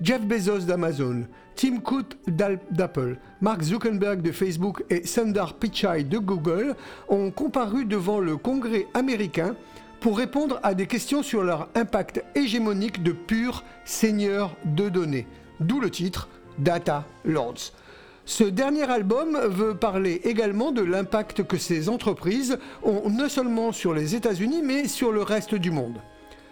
Jeff 0.03 0.23
Bezos 0.23 0.67
d'Amazon, 0.67 1.27
Tim 1.55 1.79
Cook 1.79 2.17
d'Apple, 2.27 3.19
Mark 3.41 3.63
Zuckerberg 3.63 4.21
de 4.21 4.33
Facebook 4.33 4.83
et 4.91 5.07
Sundar 5.07 5.55
Pichai 5.55 6.03
de 6.03 6.19
Google 6.19 6.75
ont 7.09 7.31
comparu 7.31 7.85
devant 7.85 8.19
le 8.19 8.37
Congrès 8.37 8.89
américain 8.95 9.55
pour 10.01 10.19
répondre 10.19 10.59
à 10.65 10.75
des 10.75 10.89
questions 10.89 11.23
sur 11.23 11.45
leur 11.45 11.69
impact 11.77 12.25
hégémonique 12.35 13.05
de 13.05 13.13
purs 13.13 13.63
seigneurs 13.85 14.57
de 14.65 14.89
données. 14.89 15.29
D'où 15.61 15.79
le 15.79 15.91
titre 15.91 16.29
Data 16.59 17.07
Lords. 17.25 17.71
Ce 18.25 18.43
dernier 18.43 18.91
album 18.91 19.39
veut 19.51 19.77
parler 19.77 20.21
également 20.25 20.73
de 20.73 20.83
l'impact 20.83 21.45
que 21.45 21.59
ces 21.59 21.89
entreprises 21.89 22.59
ont 22.83 23.09
non 23.09 23.29
seulement 23.29 23.71
sur 23.71 23.95
les 23.95 24.17
États-Unis 24.17 24.63
mais 24.65 24.89
sur 24.89 25.13
le 25.13 25.23
reste 25.23 25.55
du 25.55 25.71
monde. 25.71 25.99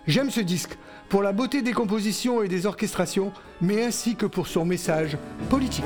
J'aime 0.07 0.31
ce 0.31 0.41
disque 0.41 0.79
pour 1.11 1.23
la 1.23 1.33
beauté 1.33 1.61
des 1.61 1.73
compositions 1.73 2.41
et 2.43 2.49
des 2.49 2.67
orchestrations, 2.67 3.33
mais 3.61 3.83
ainsi 3.83 4.15
que 4.15 4.27
pour 4.27 4.47
son 4.47 4.65
message 4.65 5.19
politique. 5.51 5.85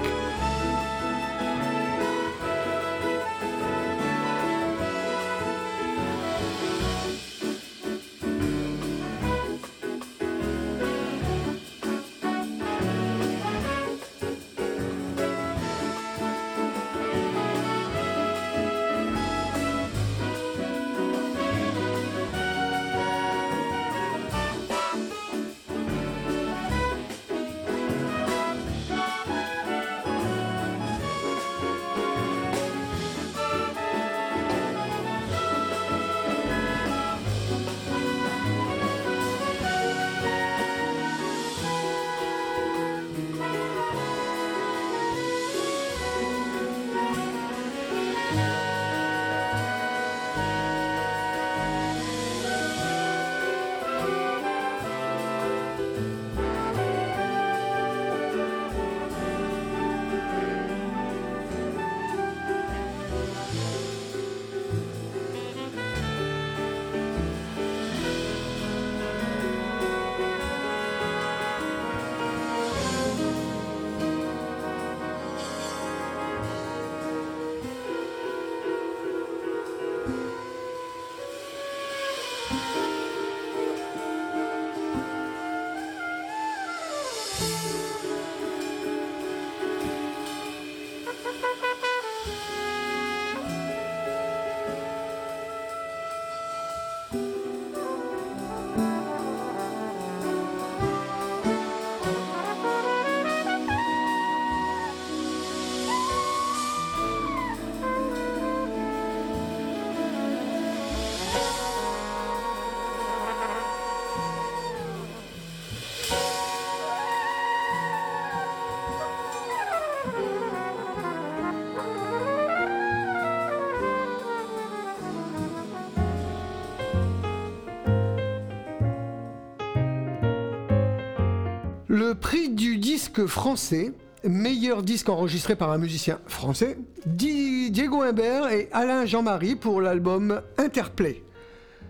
Le 132.06 132.14
prix 132.14 132.50
du 132.50 132.76
disque 132.76 133.24
français, 133.24 133.92
meilleur 134.24 134.82
disque 134.82 135.08
enregistré 135.08 135.56
par 135.56 135.72
un 135.72 135.78
musicien 135.78 136.20
français, 136.26 136.76
Diego 137.06 138.02
Imbert 138.02 138.52
et 138.52 138.68
Alain 138.72 139.06
Jean-Marie 139.06 139.56
pour 139.56 139.80
l'album 139.80 140.42
Interplay. 140.58 141.22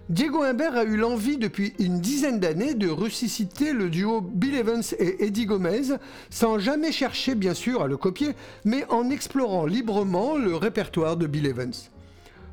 Diego 0.09 0.44
Imbert 0.44 0.77
a 0.77 0.85
eu 0.85 0.96
l'envie 0.96 1.37
depuis 1.37 1.74
une 1.81 1.98
dizaine 2.00 2.38
d'années 2.38 2.74
de 2.74 2.88
ressusciter 2.88 3.72
le 3.72 3.90
duo 3.90 4.20
Bill 4.20 4.55
Evans 4.55 4.85
et 5.00 5.24
Eddie 5.24 5.46
Gomez, 5.46 5.96
sans 6.31 6.61
jamais 6.61 6.92
chercher 6.92 7.35
bien 7.35 7.55
sûr 7.55 7.83
à 7.83 7.88
le 7.88 7.96
copier, 7.96 8.37
mais 8.64 8.87
en 8.90 9.11
explorant 9.11 9.66
librement 9.66 10.37
le 10.37 10.55
répertoire 10.55 11.16
de 11.16 11.27
Bill 11.27 11.46
Evans. 11.46 11.74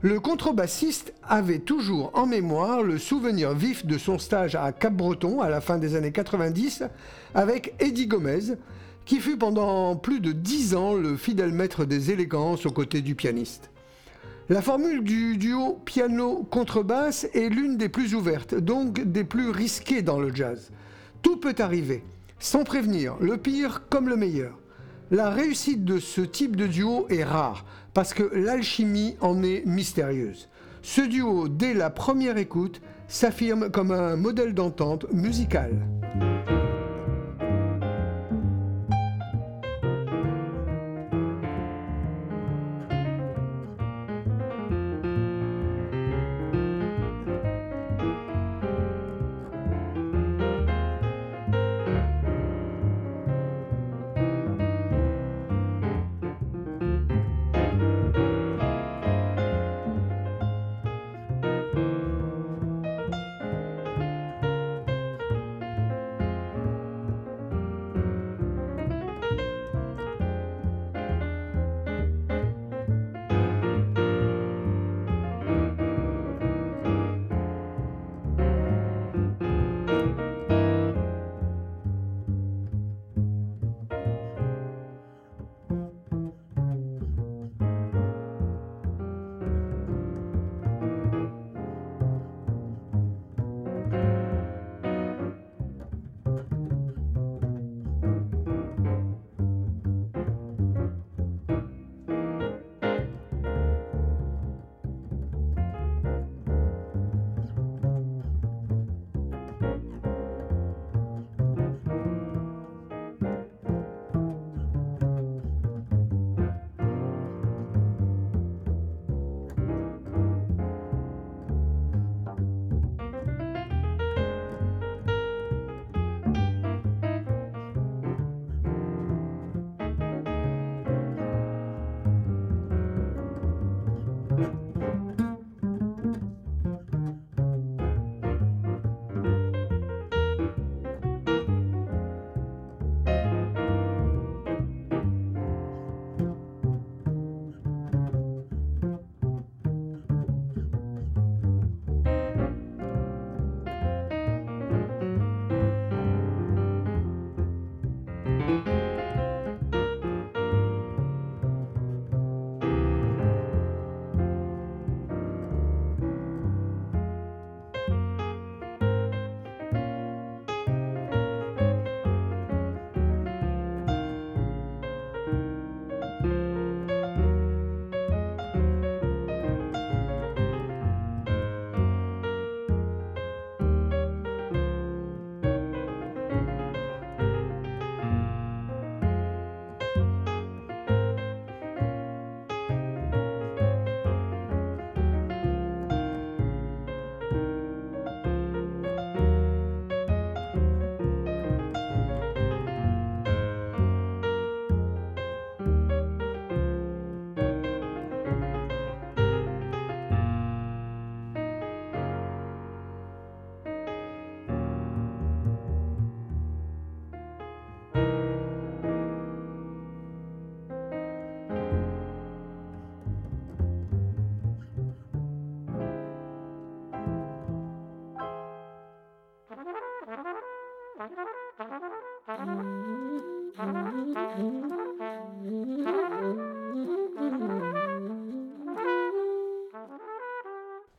Le 0.04 0.20
contrebassiste 0.20 1.14
avait 1.22 1.60
toujours 1.60 2.10
en 2.16 2.26
mémoire 2.26 2.82
le 2.82 2.98
souvenir 2.98 3.54
vif 3.54 3.86
de 3.86 4.00
son 4.00 4.18
stage 4.18 4.56
à 4.56 4.72
Cap-Breton 4.72 5.42
à 5.42 5.50
la 5.50 5.62
fin 5.62 5.78
des 5.78 5.96
années 5.96 6.12
90 6.12 6.86
avec 7.36 7.76
Eddie 7.80 8.08
Gomez, 8.08 8.56
qui 9.06 9.20
fut 9.20 9.38
pendant 9.38 9.96
plus 9.96 10.20
de 10.20 10.32
dix 10.32 10.74
ans 10.74 10.96
le 10.96 11.18
fidèle 11.18 11.52
maître 11.52 11.86
des 11.86 12.10
élégances 12.10 12.66
aux 12.66 12.72
côtés 12.72 13.02
du 13.02 13.14
pianiste. 13.14 13.70
La 14.50 14.64
formule 14.64 15.04
du 15.04 15.38
duo 15.38 15.80
piano-contrebasse 15.86 17.28
est 17.36 17.50
l'une 17.50 17.78
des 17.78 17.90
plus 17.90 18.16
ouvertes, 18.16 18.56
donc 18.56 19.02
des 19.04 19.24
plus 19.24 19.52
risquées 19.52 20.02
dans 20.02 20.20
le 20.20 20.34
jazz. 20.34 20.72
Tout 21.22 21.38
peut 21.38 21.56
arriver, 21.60 22.04
sans 22.40 22.64
prévenir, 22.64 23.18
le 23.20 23.38
pire 23.38 23.84
comme 23.88 24.10
le 24.10 24.16
meilleur. 24.16 24.61
La 25.14 25.30
réussite 25.30 25.84
de 25.84 26.00
ce 26.00 26.22
type 26.22 26.56
de 26.56 26.68
duo 26.68 27.06
est 27.10 27.26
rare, 27.26 27.66
parce 27.94 28.14
que 28.14 28.32
l'alchimie 28.34 29.18
en 29.20 29.44
est 29.44 29.62
mystérieuse. 29.66 30.48
Ce 30.84 31.02
duo, 31.02 31.50
dès 31.50 31.74
la 31.74 31.90
première 31.90 32.38
écoute, 32.38 32.82
s'affirme 33.10 33.70
comme 33.70 33.92
un 33.92 34.16
modèle 34.16 34.54
d'entente 34.54 35.06
musicale. 35.12 35.86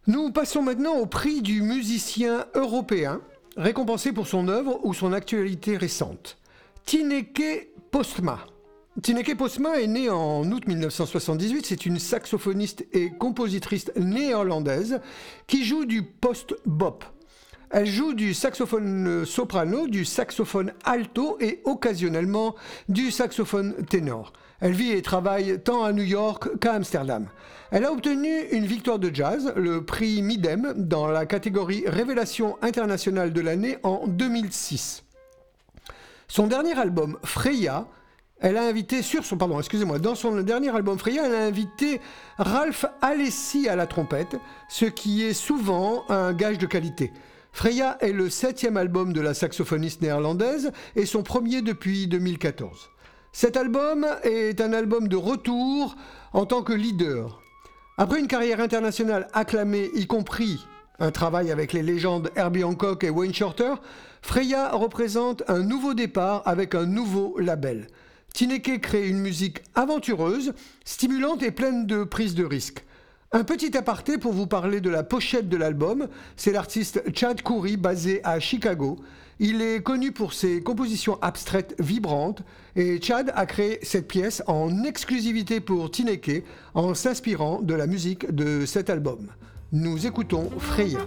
Nous 0.08 0.32
passons 0.32 0.62
maintenant 0.62 0.96
au 0.96 1.06
prix 1.06 1.42
du 1.42 1.62
musicien 1.62 2.46
européen, 2.56 3.20
récompensé 3.56 4.10
pour 4.10 4.26
son 4.26 4.48
œuvre 4.48 4.80
ou 4.82 4.94
son 4.94 5.12
actualité 5.12 5.76
récente. 5.76 6.38
Tineke 6.84 7.68
Postma. 7.92 8.40
Tineke 9.00 9.36
Postma 9.36 9.80
est 9.80 9.86
née 9.86 10.10
en 10.10 10.42
août 10.50 10.66
1978. 10.66 11.66
C'est 11.66 11.86
une 11.86 12.00
saxophoniste 12.00 12.84
et 12.92 13.10
compositrice 13.10 13.92
néerlandaise 13.94 15.00
qui 15.46 15.64
joue 15.64 15.84
du 15.84 16.02
post-bop. 16.02 17.04
Elle 17.70 17.86
joue 17.86 18.12
du 18.12 18.34
saxophone 18.34 19.24
soprano, 19.24 19.86
du 19.86 20.04
saxophone 20.04 20.72
alto 20.84 21.38
et 21.40 21.60
occasionnellement 21.64 22.56
du 22.88 23.12
saxophone 23.12 23.86
ténor. 23.86 24.32
Elle 24.62 24.74
vit 24.74 24.92
et 24.92 25.02
travaille 25.02 25.58
tant 25.60 25.82
à 25.82 25.92
New 25.92 26.04
York 26.04 26.56
qu'à 26.60 26.74
Amsterdam. 26.74 27.26
Elle 27.72 27.84
a 27.84 27.90
obtenu 27.90 28.42
une 28.52 28.64
victoire 28.64 29.00
de 29.00 29.12
jazz, 29.12 29.52
le 29.56 29.84
prix 29.84 30.22
Midem, 30.22 30.74
dans 30.76 31.08
la 31.08 31.26
catégorie 31.26 31.82
Révélation 31.84 32.56
internationale 32.62 33.32
de 33.32 33.40
l'année 33.40 33.78
en 33.82 34.06
2006. 34.06 35.02
Son 36.28 36.46
dernier 36.46 36.78
album, 36.78 37.18
Freya, 37.24 37.88
elle 38.38 38.56
a 38.56 38.62
invité 38.62 39.00
dans 40.00 40.14
son 40.14 40.36
dernier 40.42 40.70
album 40.70 40.96
Freya, 40.96 41.26
elle 41.26 41.34
a 41.34 41.44
invité 41.44 42.00
Ralph 42.38 42.86
Alessi 43.00 43.68
à 43.68 43.74
la 43.74 43.88
trompette, 43.88 44.36
ce 44.68 44.84
qui 44.84 45.24
est 45.24 45.34
souvent 45.34 46.04
un 46.08 46.32
gage 46.32 46.58
de 46.58 46.66
qualité. 46.66 47.12
Freya 47.50 47.98
est 48.00 48.12
le 48.12 48.30
septième 48.30 48.76
album 48.76 49.12
de 49.12 49.20
la 49.20 49.34
saxophoniste 49.34 50.02
néerlandaise 50.02 50.70
et 50.94 51.04
son 51.04 51.24
premier 51.24 51.62
depuis 51.62 52.06
2014. 52.06 52.90
Cet 53.34 53.56
album 53.56 54.06
est 54.24 54.60
un 54.60 54.74
album 54.74 55.08
de 55.08 55.16
retour 55.16 55.96
en 56.34 56.44
tant 56.44 56.62
que 56.62 56.74
leader. 56.74 57.40
Après 57.96 58.20
une 58.20 58.26
carrière 58.26 58.60
internationale 58.60 59.26
acclamée, 59.32 59.90
y 59.94 60.06
compris 60.06 60.66
un 60.98 61.10
travail 61.10 61.50
avec 61.50 61.72
les 61.72 61.82
légendes 61.82 62.30
Herbie 62.36 62.62
Hancock 62.62 63.04
et 63.04 63.10
Wayne 63.10 63.32
Shorter, 63.32 63.74
Freya 64.20 64.72
représente 64.72 65.42
un 65.48 65.60
nouveau 65.60 65.94
départ 65.94 66.42
avec 66.44 66.74
un 66.74 66.84
nouveau 66.84 67.38
label. 67.38 67.86
Tineke 68.34 68.80
crée 68.82 69.08
une 69.08 69.18
musique 69.18 69.62
aventureuse, 69.74 70.52
stimulante 70.84 71.42
et 71.42 71.52
pleine 71.52 71.86
de 71.86 72.04
prises 72.04 72.34
de 72.34 72.44
risques. 72.44 72.84
Un 73.32 73.44
petit 73.44 73.74
aparté 73.78 74.18
pour 74.18 74.34
vous 74.34 74.46
parler 74.46 74.82
de 74.82 74.90
la 74.90 75.04
pochette 75.04 75.48
de 75.48 75.56
l'album, 75.56 76.08
c'est 76.36 76.52
l'artiste 76.52 77.02
Chad 77.14 77.40
Coury 77.40 77.78
basé 77.78 78.20
à 78.24 78.38
Chicago. 78.40 78.98
Il 79.44 79.60
est 79.60 79.82
connu 79.82 80.12
pour 80.12 80.34
ses 80.34 80.62
compositions 80.62 81.18
abstraites 81.20 81.74
vibrantes 81.80 82.44
et 82.76 83.02
Chad 83.02 83.32
a 83.34 83.44
créé 83.44 83.80
cette 83.82 84.06
pièce 84.06 84.40
en 84.46 84.84
exclusivité 84.84 85.58
pour 85.58 85.90
Tineke 85.90 86.44
en 86.74 86.94
s'inspirant 86.94 87.60
de 87.60 87.74
la 87.74 87.88
musique 87.88 88.32
de 88.32 88.64
cet 88.66 88.88
album. 88.88 89.26
Nous 89.72 90.06
écoutons 90.06 90.48
Freya. 90.58 91.00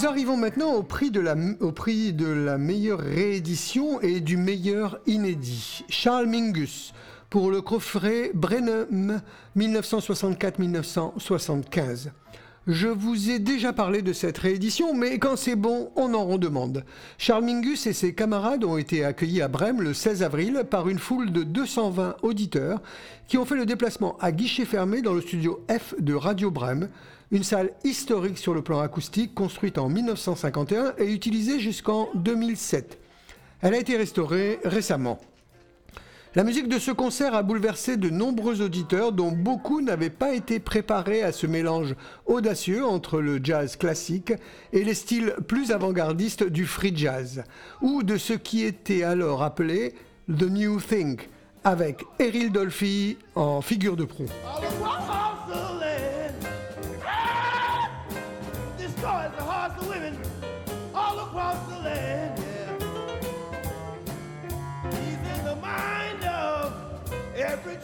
Nous 0.00 0.06
arrivons 0.06 0.36
maintenant 0.38 0.76
au 0.76 0.82
prix, 0.82 1.10
de 1.10 1.20
la, 1.20 1.34
meilleure 2.56 3.00
réédition 3.00 4.00
et 4.00 4.20
du 4.20 4.38
meilleur 4.38 4.98
inédit. 5.06 5.84
Charles 5.90 6.26
Mingus 6.26 6.94
pour 7.28 7.50
le 7.50 7.60
coffret 7.60 8.30
Brenham 8.32 9.20
1964-1975. 9.58 12.12
Je 12.66 12.88
vous 12.88 13.30
ai 13.30 13.38
déjà 13.38 13.74
parlé 13.74 14.00
de 14.00 14.14
cette 14.14 14.38
réédition, 14.38 14.94
mais 14.94 15.18
quand 15.18 15.36
c'est 15.36 15.54
bon, 15.54 15.90
on 15.96 16.14
en 16.14 16.24
redemande. 16.24 16.86
Charles 17.18 17.44
Mingus 17.44 17.86
et 17.86 17.92
ses 17.92 18.14
camarades 18.14 18.64
ont 18.64 18.78
été 18.78 19.04
accueillis 19.04 19.42
à 19.42 19.48
Brême 19.48 19.82
le 19.82 19.92
16 19.92 20.22
avril 20.22 20.64
par 20.70 20.88
une 20.88 20.98
foule 20.98 21.30
de 21.30 21.42
220 21.42 22.16
auditeurs 22.22 22.80
qui 23.28 23.36
ont 23.36 23.44
fait 23.44 23.54
le 23.54 23.66
déplacement 23.66 24.16
à 24.18 24.32
guichet 24.32 24.64
fermé 24.64 25.02
dans 25.02 25.12
le 25.12 25.20
studio 25.20 25.62
F 25.70 25.94
de 25.98 26.14
Radio 26.14 26.50
Brême, 26.50 26.88
une 27.30 27.44
salle 27.44 27.70
historique 27.84 28.38
sur 28.38 28.54
le 28.54 28.62
plan 28.62 28.80
acoustique 28.80 29.34
construite 29.34 29.78
en 29.78 29.88
1951 29.88 30.94
et 30.98 31.12
utilisée 31.12 31.60
jusqu'en 31.60 32.08
2007. 32.14 32.98
Elle 33.62 33.74
a 33.74 33.78
été 33.78 33.96
restaurée 33.96 34.58
récemment. 34.64 35.18
La 36.36 36.44
musique 36.44 36.68
de 36.68 36.78
ce 36.78 36.92
concert 36.92 37.34
a 37.34 37.42
bouleversé 37.42 37.96
de 37.96 38.08
nombreux 38.08 38.62
auditeurs 38.62 39.10
dont 39.10 39.32
beaucoup 39.32 39.80
n'avaient 39.80 40.10
pas 40.10 40.32
été 40.32 40.60
préparés 40.60 41.24
à 41.24 41.32
ce 41.32 41.48
mélange 41.48 41.96
audacieux 42.26 42.86
entre 42.86 43.20
le 43.20 43.40
jazz 43.42 43.74
classique 43.74 44.32
et 44.72 44.84
les 44.84 44.94
styles 44.94 45.34
plus 45.48 45.72
avant-gardistes 45.72 46.44
du 46.44 46.66
free 46.66 46.96
jazz, 46.96 47.42
ou 47.82 48.04
de 48.04 48.16
ce 48.16 48.32
qui 48.32 48.62
était 48.62 49.02
alors 49.02 49.42
appelé 49.42 49.94
The 50.28 50.44
New 50.44 50.80
Thing, 50.80 51.18
avec 51.64 52.04
Errol 52.20 52.52
Dolphy 52.52 53.18
en 53.34 53.60
figure 53.60 53.96
de 53.96 54.04
proue. 54.04 54.30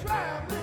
family. 0.06 0.55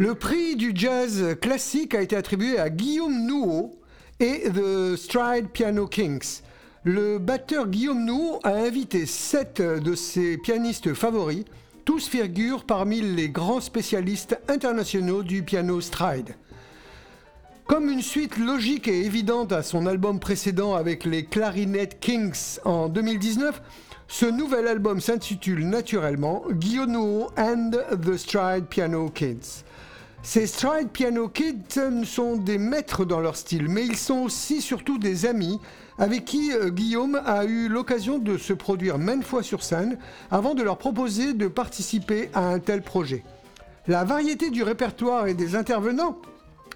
Le 0.00 0.14
prix 0.14 0.54
du 0.54 0.70
jazz 0.76 1.36
classique 1.40 1.92
a 1.92 2.00
été 2.00 2.14
attribué 2.14 2.56
à 2.56 2.70
Guillaume 2.70 3.26
Nouot 3.26 3.72
et 4.20 4.44
The 4.48 4.94
Stride 4.94 5.48
Piano 5.48 5.88
Kings. 5.88 6.42
Le 6.84 7.18
batteur 7.18 7.66
Guillaume 7.66 8.04
Nouot 8.04 8.38
a 8.44 8.50
invité 8.50 9.06
sept 9.06 9.60
de 9.60 9.96
ses 9.96 10.38
pianistes 10.38 10.94
favoris. 10.94 11.46
Tous 11.84 12.06
figurent 12.06 12.62
parmi 12.62 13.00
les 13.00 13.28
grands 13.28 13.60
spécialistes 13.60 14.38
internationaux 14.46 15.24
du 15.24 15.42
piano 15.42 15.80
stride. 15.80 16.36
Comme 17.66 17.90
une 17.90 18.00
suite 18.00 18.38
logique 18.38 18.86
et 18.86 19.04
évidente 19.04 19.50
à 19.50 19.64
son 19.64 19.84
album 19.84 20.20
précédent 20.20 20.74
avec 20.74 21.04
les 21.06 21.24
Clarinet 21.24 21.88
Kings 22.00 22.60
en 22.64 22.88
2019, 22.88 23.60
ce 24.06 24.26
nouvel 24.26 24.68
album 24.68 25.00
s'intitule 25.00 25.68
naturellement 25.68 26.44
Guillaume 26.52 27.26
and 27.36 27.72
the 28.00 28.16
Stride 28.16 28.66
Piano 28.66 29.10
Kids. 29.10 29.64
Ces 30.22 30.46
Stride 30.46 30.88
Piano 30.88 31.28
Kids 31.28 32.04
sont 32.04 32.36
des 32.36 32.58
maîtres 32.58 33.04
dans 33.04 33.20
leur 33.20 33.36
style, 33.36 33.68
mais 33.68 33.86
ils 33.86 33.96
sont 33.96 34.18
aussi 34.18 34.60
surtout 34.60 34.98
des 34.98 35.26
amis 35.26 35.60
avec 35.96 36.24
qui 36.24 36.52
euh, 36.52 36.70
Guillaume 36.70 37.20
a 37.24 37.44
eu 37.44 37.68
l'occasion 37.68 38.18
de 38.18 38.36
se 38.36 38.52
produire 38.52 38.98
maintes 38.98 39.24
fois 39.24 39.42
sur 39.42 39.62
scène 39.62 39.96
avant 40.30 40.54
de 40.54 40.62
leur 40.62 40.76
proposer 40.76 41.34
de 41.34 41.46
participer 41.46 42.30
à 42.34 42.40
un 42.40 42.58
tel 42.58 42.82
projet. 42.82 43.22
La 43.86 44.04
variété 44.04 44.50
du 44.50 44.62
répertoire 44.62 45.28
et 45.28 45.34
des 45.34 45.54
intervenants 45.54 46.18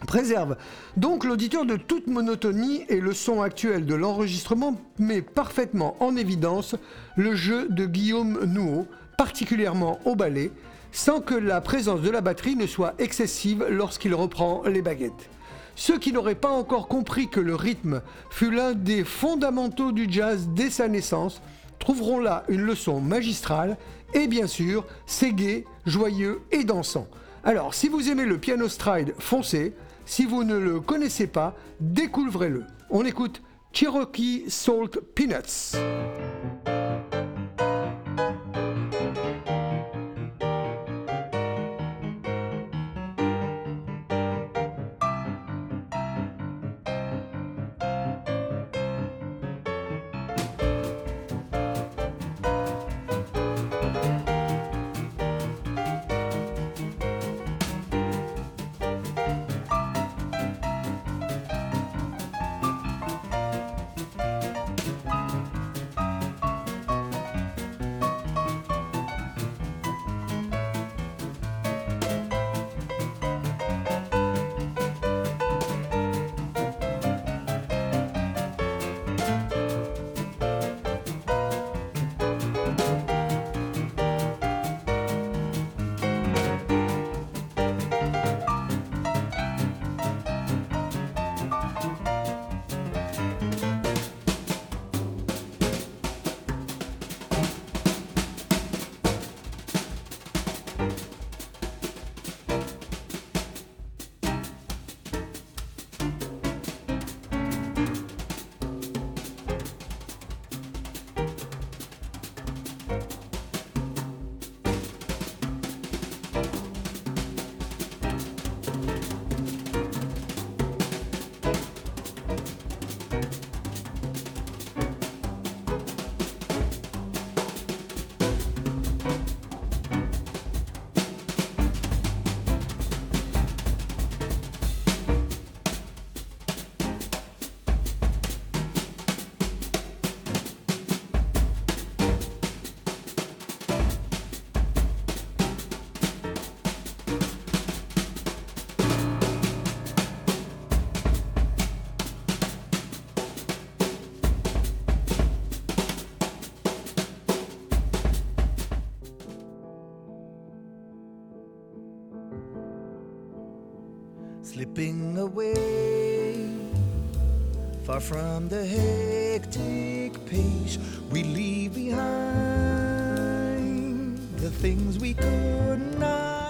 préserve 0.07 0.57
donc 0.97 1.25
l'auditeur 1.25 1.67
de 1.67 1.77
toute 1.77 2.07
monotonie 2.07 2.85
et 2.89 3.01
le 3.01 3.13
son 3.13 3.43
actuel 3.43 3.87
de 3.87 3.95
l'enregistrement 3.95 4.77
met 4.99 5.21
parfaitement 5.21 5.97
en 6.01 6.17
évidence 6.17 6.77
le 7.17 7.35
jeu 7.35 7.69
de 7.69 7.87
Guillaume 7.87 8.45
Nouot, 8.45 8.87
particulièrement 9.19 10.01
au 10.05 10.17
ballet, 10.17 10.53
sans 10.93 11.21
que 11.21 11.35
la 11.35 11.61
présence 11.61 12.03
de 12.03 12.11
la 12.11 12.21
batterie 12.21 12.55
ne 12.55 12.67
soit 12.67 12.95
excessive 12.99 13.67
lorsqu'il 13.69 14.15
reprend 14.15 14.63
les 14.67 14.83
baguettes. 14.83 15.31
Ceux 15.75 15.99
qui 15.99 16.13
n'auraient 16.13 16.35
pas 16.35 16.51
encore 16.51 16.87
compris 16.87 17.29
que 17.29 17.41
le 17.41 17.55
rythme 17.55 18.03
fut 18.31 18.51
l'un 18.51 18.75
des 18.75 19.05
fondamentaux 19.05 19.91
du 19.91 20.07
jazz 20.09 20.49
dès 20.55 20.71
sa 20.71 20.87
naissance 20.87 21.41
trouveront 21.79 22.21
là 22.21 22.45
une 22.49 22.61
leçon 22.61 23.01
magistrale 23.01 23.77
et 24.15 24.27
bien 24.29 24.47
sûr, 24.47 24.85
c'est 25.07 25.33
gai, 25.33 25.65
joyeux 25.87 26.43
et 26.53 26.65
dansant. 26.65 27.09
Alors, 27.45 27.75
si 27.75 27.89
vous 27.89 28.11
aimez 28.11 28.27
le 28.27 28.39
piano 28.39 28.69
stride, 28.69 29.15
foncez. 29.19 29.75
Si 30.05 30.27
vous 30.27 30.45
ne 30.45 30.57
le 30.57 30.81
connaissez 30.81 31.27
pas, 31.27 31.57
découvrez-le. 31.81 32.65
On 32.91 33.05
écoute 33.05 33.43
Cherokee 33.73 34.45
Salt 34.49 35.01
Peanuts. 35.15 35.77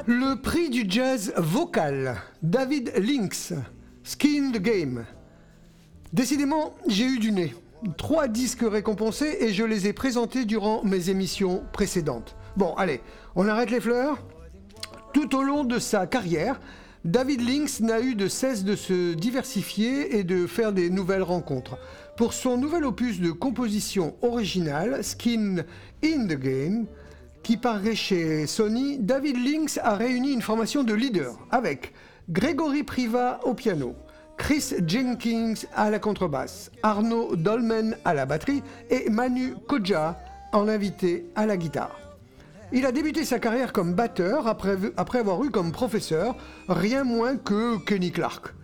Le 0.06 0.34
prix 0.40 0.70
du 0.70 0.84
jazz 0.88 1.32
vocal, 1.36 2.16
David 2.42 2.92
Lynx, 2.96 3.54
Skin 4.04 4.52
the 4.52 4.58
Game. 4.58 5.04
Décidément, 6.12 6.74
j'ai 6.86 7.06
eu 7.06 7.18
du 7.18 7.32
nez. 7.32 7.52
Trois 7.96 8.28
disques 8.28 8.62
récompensés 8.62 9.38
et 9.40 9.52
je 9.52 9.64
les 9.64 9.88
ai 9.88 9.92
présentés 9.92 10.44
durant 10.44 10.84
mes 10.84 11.10
émissions 11.10 11.64
précédentes. 11.72 12.36
Bon, 12.56 12.74
allez, 12.74 13.00
on 13.34 13.48
arrête 13.48 13.70
les 13.70 13.80
fleurs 13.80 14.18
Tout 15.12 15.34
au 15.34 15.42
long 15.42 15.64
de 15.64 15.80
sa 15.80 16.06
carrière, 16.06 16.60
David 17.04 17.40
Lynx 17.40 17.80
n'a 17.80 18.00
eu 18.00 18.14
de 18.14 18.28
cesse 18.28 18.62
de 18.62 18.76
se 18.76 19.14
diversifier 19.14 20.18
et 20.18 20.22
de 20.22 20.46
faire 20.46 20.72
des 20.72 20.88
nouvelles 20.88 21.24
rencontres. 21.24 21.76
Pour 22.16 22.32
son 22.32 22.56
nouvel 22.56 22.84
opus 22.84 23.18
de 23.20 23.32
composition 23.32 24.14
originale, 24.22 25.02
Skin 25.02 25.64
in 26.04 26.26
the 26.28 26.38
Game, 26.38 26.86
qui 27.42 27.56
paraît 27.56 27.96
chez 27.96 28.46
Sony, 28.46 28.98
David 28.98 29.36
Lynx 29.36 29.80
a 29.82 29.96
réuni 29.96 30.32
une 30.32 30.42
formation 30.42 30.84
de 30.84 30.94
leaders 30.94 31.36
avec 31.50 31.92
Gregory 32.30 32.84
Priva 32.84 33.40
au 33.42 33.54
piano, 33.54 33.96
Chris 34.36 34.72
Jenkins 34.86 35.54
à 35.74 35.90
la 35.90 35.98
contrebasse, 35.98 36.70
Arnaud 36.84 37.34
Dolmen 37.34 37.96
à 38.04 38.14
la 38.14 38.26
batterie 38.26 38.62
et 38.90 39.10
Manu 39.10 39.54
Koja 39.66 40.20
en 40.52 40.68
invité 40.68 41.26
à 41.34 41.46
la 41.46 41.56
guitare. 41.56 42.11
Il 42.74 42.86
a 42.86 42.92
débuté 42.92 43.26
sa 43.26 43.38
carrière 43.38 43.72
comme 43.72 43.92
batteur 43.92 44.46
après, 44.46 45.18
avoir 45.18 45.44
eu 45.44 45.50
comme 45.50 45.72
professeur 45.72 46.36
rien 46.68 47.04
moins 47.04 47.36
que 47.36 47.76
Kenny 47.84 48.10
Clark. 48.10 48.54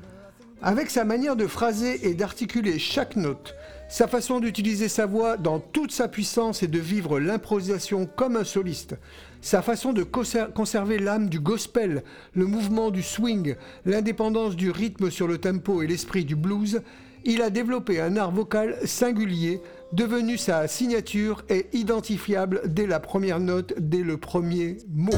Avec 0.62 0.88
sa 0.88 1.04
manière 1.04 1.36
de 1.36 1.46
phraser 1.46 2.09
et 2.09 2.14
d'articuler 2.14 2.78
chaque 2.78 3.16
note, 3.16 3.54
sa 3.90 4.09
façon 4.09 4.40
d'utiliser 4.40 4.88
sa 4.88 5.04
voix 5.04 5.36
dans 5.36 5.61
toute 5.61 5.92
sa 5.92 6.09
puissance 6.09 6.62
et 6.62 6.68
de 6.68 6.78
vivre 6.78 7.20
l'improvisation 7.20 8.06
comme 8.06 8.36
un 8.36 8.44
soliste, 8.44 8.96
sa 9.40 9.61
façon 9.61 9.92
de 9.92 10.02
conser- 10.02 10.50
conserver 10.54 10.98
l'âme 10.98 11.28
du 11.28 11.38
gospel, 11.38 12.02
le 12.34 12.46
mouvement 12.46 12.90
du 12.90 13.02
swing, 13.02 13.56
l'indépendance 13.84 14.56
du 14.56 14.70
rythme 14.70 15.11
sur 15.11 15.28
le 15.28 15.38
tempo 15.38 15.82
et 15.82 15.86
l'esprit 15.86 16.24
du 16.24 16.34
blues, 16.34 16.80
il 17.24 17.42
a 17.42 17.50
développé 17.50 18.00
un 18.00 18.16
art 18.16 18.32
vocal 18.32 18.76
singulier, 18.84 19.61
devenu 19.93 20.36
sa 20.36 20.68
signature 20.68 21.45
et 21.49 21.66
identifiable 21.72 22.62
dès 22.66 22.86
la 22.86 23.01
première 23.01 23.41
note, 23.41 23.74
dès 23.78 24.03
le 24.03 24.16
premier 24.16 24.78
mot. 24.89 25.12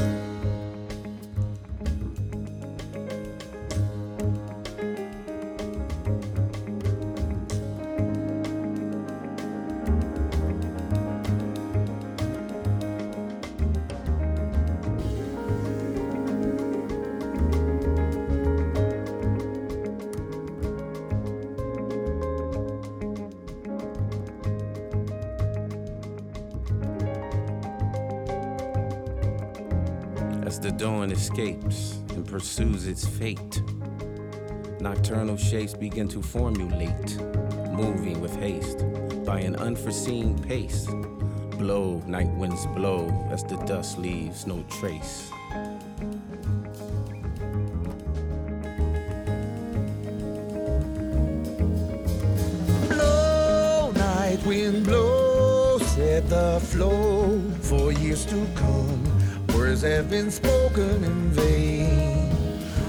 Escapes 31.31 31.97
and 32.09 32.27
pursues 32.27 32.87
its 32.87 33.07
fate. 33.07 33.61
Nocturnal 34.81 35.37
shapes 35.37 35.73
begin 35.73 36.09
to 36.09 36.21
formulate, 36.21 37.17
moving 37.71 38.19
with 38.19 38.35
haste 38.35 38.83
by 39.25 39.39
an 39.39 39.55
unforeseen 39.55 40.37
pace. 40.43 40.87
Blow, 41.57 42.03
night 42.05 42.29
winds 42.31 42.65
blow 42.75 43.07
as 43.31 43.45
the 43.45 43.55
dust 43.65 43.97
leaves 43.97 44.45
no 44.45 44.61
trace. 44.63 45.29
Blow, 52.89 53.91
night 53.95 54.39
wind 54.45 54.85
blow, 54.85 55.77
set 55.79 56.27
the 56.27 56.59
flow 56.61 57.39
for 57.61 57.93
years 57.93 58.25
to 58.25 58.45
come. 58.55 59.20
Words 59.61 59.83
have 59.83 60.09
been 60.09 60.31
spoken 60.31 61.03
in 61.03 61.29
vain. 61.29 62.31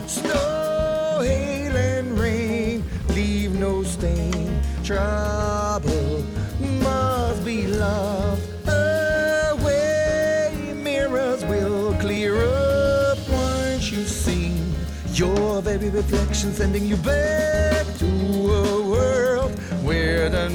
Snow, 0.06 1.20
hail, 1.22 1.76
and 1.76 2.18
rain 2.18 2.82
leave 3.08 3.52
no 3.60 3.82
stain. 3.82 4.58
Trouble 4.82 6.24
must 6.80 7.44
be 7.44 7.66
loved 7.66 8.42
away. 8.66 10.72
Mirrors 10.74 11.44
will 11.44 11.92
clear 12.00 12.42
up 12.42 13.18
once 13.28 13.92
you 13.92 14.04
see 14.04 14.56
your 15.12 15.60
very 15.60 15.90
reflection, 15.90 16.54
sending 16.54 16.86
you 16.86 16.96
back 16.96 17.84
to 17.98 18.06
a 18.06 18.88
world 18.88 19.52
where 19.84 20.30
the 20.30 20.48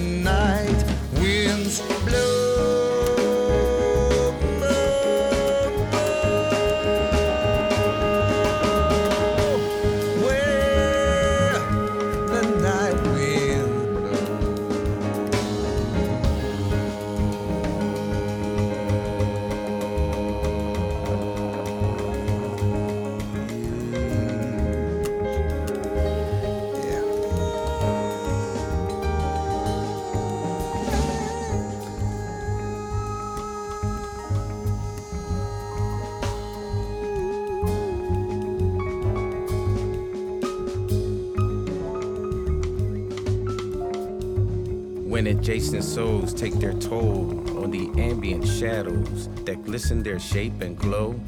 adjacent 45.57 45.83
souls 45.83 46.35
take 46.35 46.53
their 46.59 46.73
toll 46.73 47.31
on 47.63 47.71
the 47.71 47.89
ambient 47.99 48.47
shadows 48.47 49.27
that 49.43 49.63
glisten 49.65 50.03
their 50.03 50.19
shape 50.19 50.61
and 50.61 50.77
glow 50.77 51.19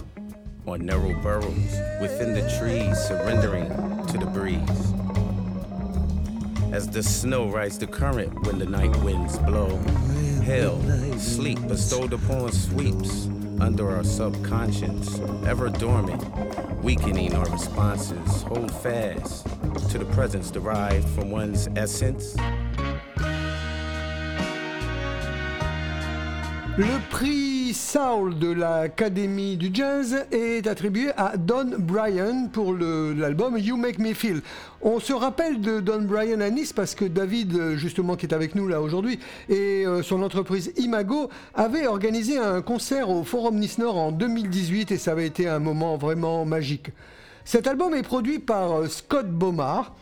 on 0.67 0.86
narrow 0.86 1.15
burrows 1.23 1.73
within 1.99 2.36
the 2.36 2.57
trees, 2.59 2.95
surrendering 3.07 3.69
to 4.05 4.19
the 4.19 4.27
breeze. 4.27 4.93
As 6.71 6.88
the 6.88 7.01
snow 7.01 7.47
rides 7.47 7.80
the 7.80 7.88
current 7.88 8.32
when 8.45 8.59
the 8.59 8.67
night 8.67 8.95
winds 8.97 9.39
blow, 9.39 9.75
hell, 10.43 10.80
sleep 11.17 11.59
bestowed 11.67 12.13
upon 12.13 12.51
sweeps 12.51 13.30
under 13.59 13.89
our 13.89 14.03
subconscious, 14.03 15.19
ever 15.47 15.69
dormant, 15.69 16.23
weakening 16.84 17.34
our 17.34 17.49
responses. 17.49 18.43
Hold 18.43 18.71
fast 18.75 19.47
to 19.89 19.97
the 19.97 20.05
presence 20.13 20.51
derived 20.51 21.09
from 21.09 21.32
one's 21.32 21.67
essence. 21.75 22.36
Le 26.80 27.09
prix 27.09 27.73
Soul 27.73 28.39
de 28.39 28.49
l'Académie 28.49 29.57
du 29.57 29.69
Jazz 29.73 30.25
est 30.32 30.65
attribué 30.65 31.11
à 31.17 31.36
Don 31.36 31.71
Bryan 31.77 32.49
pour 32.49 32.73
l'album 32.73 33.57
You 33.57 33.75
Make 33.75 33.99
Me 33.99 34.13
Feel. 34.13 34.41
On 34.82 35.01
se 35.01 35.11
rappelle 35.11 35.59
de 35.59 35.82
Don 35.82 36.03
Bryan 36.03 36.41
à 36.41 36.49
Nice 36.49 36.71
parce 36.71 36.95
que 36.95 37.03
David, 37.03 37.75
justement, 37.75 38.15
qui 38.15 38.27
est 38.27 38.34
avec 38.34 38.55
nous 38.55 38.65
là 38.69 38.82
aujourd'hui, 38.82 39.19
et 39.49 39.86
euh, 39.86 40.03
son 40.03 40.23
entreprise 40.23 40.71
Imago 40.77 41.30
avaient 41.53 41.86
organisé 41.86 42.38
un 42.38 42.61
concert 42.61 43.09
au 43.09 43.25
Forum 43.25 43.57
Nice 43.57 43.77
Nord 43.77 43.97
en 43.97 44.13
2018 44.13 44.93
et 44.93 44.97
ça 44.97 45.11
avait 45.11 45.27
été 45.27 45.49
un 45.49 45.59
moment 45.59 45.97
vraiment 45.97 46.45
magique. 46.45 46.91
Cet 47.43 47.67
album 47.67 47.93
est 47.93 48.03
produit 48.03 48.39
par 48.39 48.71
euh, 48.71 48.88
Scott 48.88 49.30
Bomar 49.30 49.97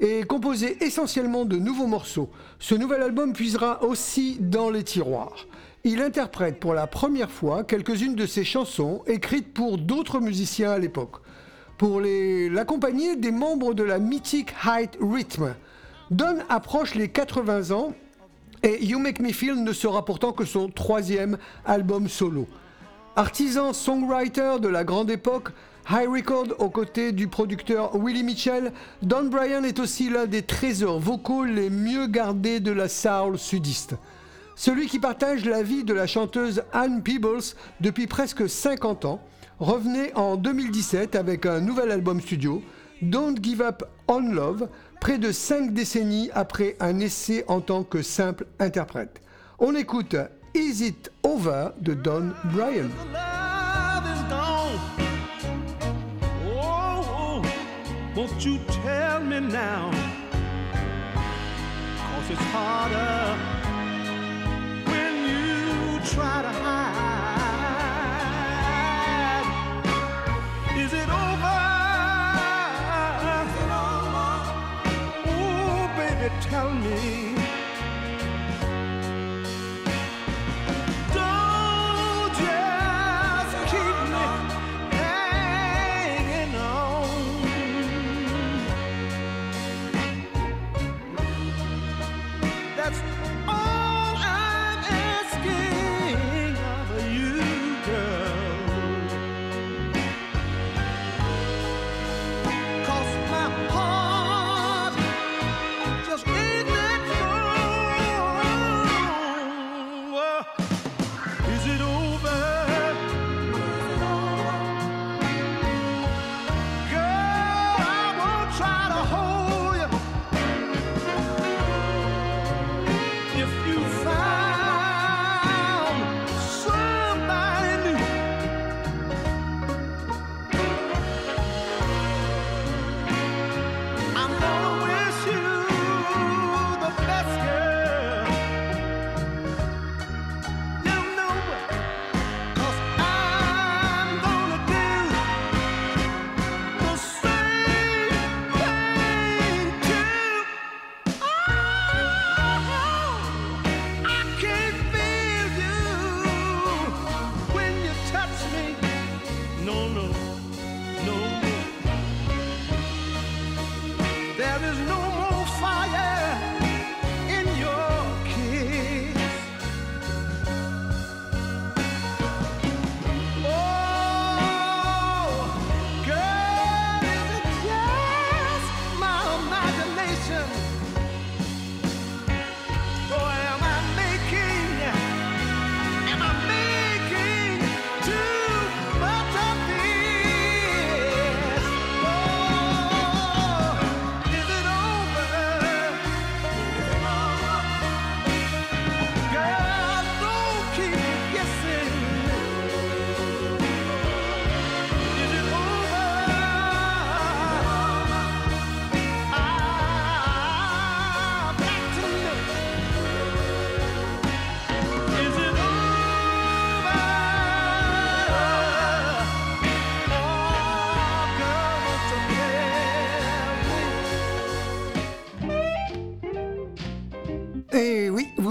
et 0.00 0.22
composé 0.22 0.82
essentiellement 0.82 1.44
de 1.44 1.58
nouveaux 1.58 1.86
morceaux. 1.86 2.30
Ce 2.58 2.74
nouvel 2.74 3.02
album 3.02 3.34
puisera 3.34 3.82
aussi 3.84 4.38
dans 4.40 4.70
les 4.70 4.82
tiroirs. 4.82 5.46
Il 5.84 6.00
interprète 6.00 6.60
pour 6.60 6.74
la 6.74 6.86
première 6.86 7.30
fois 7.32 7.64
quelques-unes 7.64 8.14
de 8.14 8.24
ses 8.24 8.44
chansons 8.44 9.02
écrites 9.08 9.52
pour 9.52 9.78
d'autres 9.78 10.20
musiciens 10.20 10.70
à 10.70 10.78
l'époque. 10.78 11.16
Pour 11.76 12.00
l'accompagner 12.00 13.16
des 13.16 13.32
membres 13.32 13.74
de 13.74 13.82
la 13.82 13.98
mythique 13.98 14.54
Height 14.64 14.96
Rhythm. 15.00 15.56
Don 16.12 16.36
approche 16.48 16.94
les 16.94 17.08
80 17.08 17.72
ans 17.72 17.94
et 18.62 18.84
You 18.84 19.00
Make 19.00 19.18
Me 19.18 19.32
Feel 19.32 19.64
ne 19.64 19.72
sera 19.72 20.04
pourtant 20.04 20.30
que 20.30 20.44
son 20.44 20.68
troisième 20.68 21.36
album 21.64 22.06
solo. 22.06 22.46
Artisan 23.16 23.72
songwriter 23.72 24.60
de 24.60 24.68
la 24.68 24.84
grande 24.84 25.10
époque, 25.10 25.48
High 25.90 26.08
Record 26.08 26.46
aux 26.60 26.70
côtés 26.70 27.10
du 27.10 27.26
producteur 27.26 27.96
Willie 27.96 28.22
Mitchell, 28.22 28.72
Don 29.02 29.24
Bryan 29.24 29.64
est 29.64 29.80
aussi 29.80 30.10
l'un 30.10 30.26
des 30.26 30.42
trésors 30.42 31.00
vocaux 31.00 31.42
les 31.42 31.70
mieux 31.70 32.06
gardés 32.06 32.60
de 32.60 32.70
la 32.70 32.88
soul 32.88 33.36
sudiste. 33.36 33.96
Celui 34.54 34.86
qui 34.86 34.98
partage 34.98 35.44
la 35.44 35.62
vie 35.62 35.84
de 35.84 35.94
la 35.94 36.06
chanteuse 36.06 36.62
Anne 36.72 37.02
Peebles 37.02 37.54
depuis 37.80 38.06
presque 38.06 38.48
50 38.48 39.04
ans 39.06 39.20
revenait 39.58 40.12
en 40.14 40.36
2017 40.36 41.14
avec 41.14 41.46
un 41.46 41.60
nouvel 41.60 41.90
album 41.90 42.20
studio, 42.20 42.62
Don't 43.00 43.36
Give 43.42 43.62
Up 43.62 43.82
on 44.08 44.20
Love, 44.20 44.68
près 45.00 45.18
de 45.18 45.32
5 45.32 45.72
décennies 45.72 46.30
après 46.34 46.76
un 46.80 47.00
essai 47.00 47.44
en 47.48 47.60
tant 47.60 47.82
que 47.82 48.02
simple 48.02 48.46
interprète. 48.58 49.20
On 49.58 49.74
écoute 49.74 50.16
Is 50.54 50.84
It 50.86 51.10
Over 51.22 51.68
de 51.80 51.94
Don 51.94 52.30
Bryan. 52.52 52.88
Try 66.04 66.42
to 66.42 66.48
hide. 66.48 66.82
Is 70.76 70.92
it 70.92 71.08
over? 71.08 71.58
Oh, 75.26 75.90
baby, 75.96 76.28
tell 76.40 76.70
me. 76.70 77.21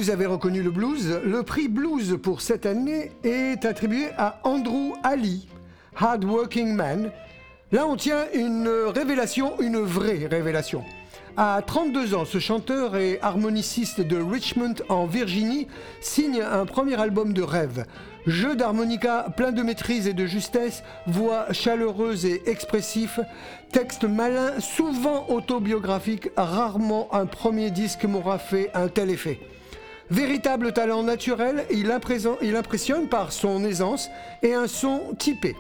Vous 0.02 0.10
avez 0.10 0.26
reconnu 0.26 0.64
le 0.64 0.72
blues, 0.72 1.20
le 1.24 1.44
prix 1.44 1.68
blues 1.68 2.18
pour 2.20 2.42
cette 2.42 2.66
année 2.66 3.12
est 3.24 3.66
attribué 3.66 4.08
à 4.18 4.40
Andrew 4.44 4.94
Ali, 5.04 5.48
Hard 5.96 6.24
Working 6.24 6.74
Man. 6.74 7.12
Là, 7.72 7.86
on 7.86 7.96
tient 7.96 8.26
une 8.34 8.68
révélation, 8.68 9.62
une 9.62 9.78
vraie 9.78 10.26
révélation. 10.26 10.84
À 11.38 11.62
32 11.64 12.16
ans, 12.16 12.26
ce 12.26 12.40
chanteur 12.40 12.96
et 12.98 13.20
harmoniciste 13.22 14.02
de 14.02 14.18
Richmond 14.18 14.74
en 14.90 15.06
Virginie 15.06 15.68
signe 16.02 16.42
un 16.42 16.66
premier 16.66 17.00
album 17.00 17.32
de 17.32 17.44
rêve. 17.44 17.86
Jeu 18.26 18.56
d'harmonica 18.56 19.28
plein 19.38 19.52
de 19.52 19.62
maîtrise 19.62 20.08
et 20.08 20.14
de 20.14 20.26
justesse, 20.26 20.82
voix 21.06 21.54
chaleureuse 21.54 22.26
et 22.26 22.42
expressif, 22.50 23.20
texte 23.72 24.06
malin, 24.06 24.60
souvent 24.60 25.30
autobiographique, 25.30 26.30
rarement 26.36 27.08
un 27.14 27.28
premier 27.28 27.70
disque 27.70 28.06
m'aura 28.06 28.40
fait 28.40 28.72
un 28.74 28.88
tel 28.88 29.12
effet. 29.12 29.40
Véritable 30.12 30.74
talent 30.74 31.04
naturel, 31.04 31.64
il, 31.72 31.90
impressionne 31.90 33.08
par 33.08 33.32
son 33.32 33.64
aisance 33.64 34.10
et 34.44 34.54
un 34.54 34.68
son 34.68 35.16
typé. 35.18 35.56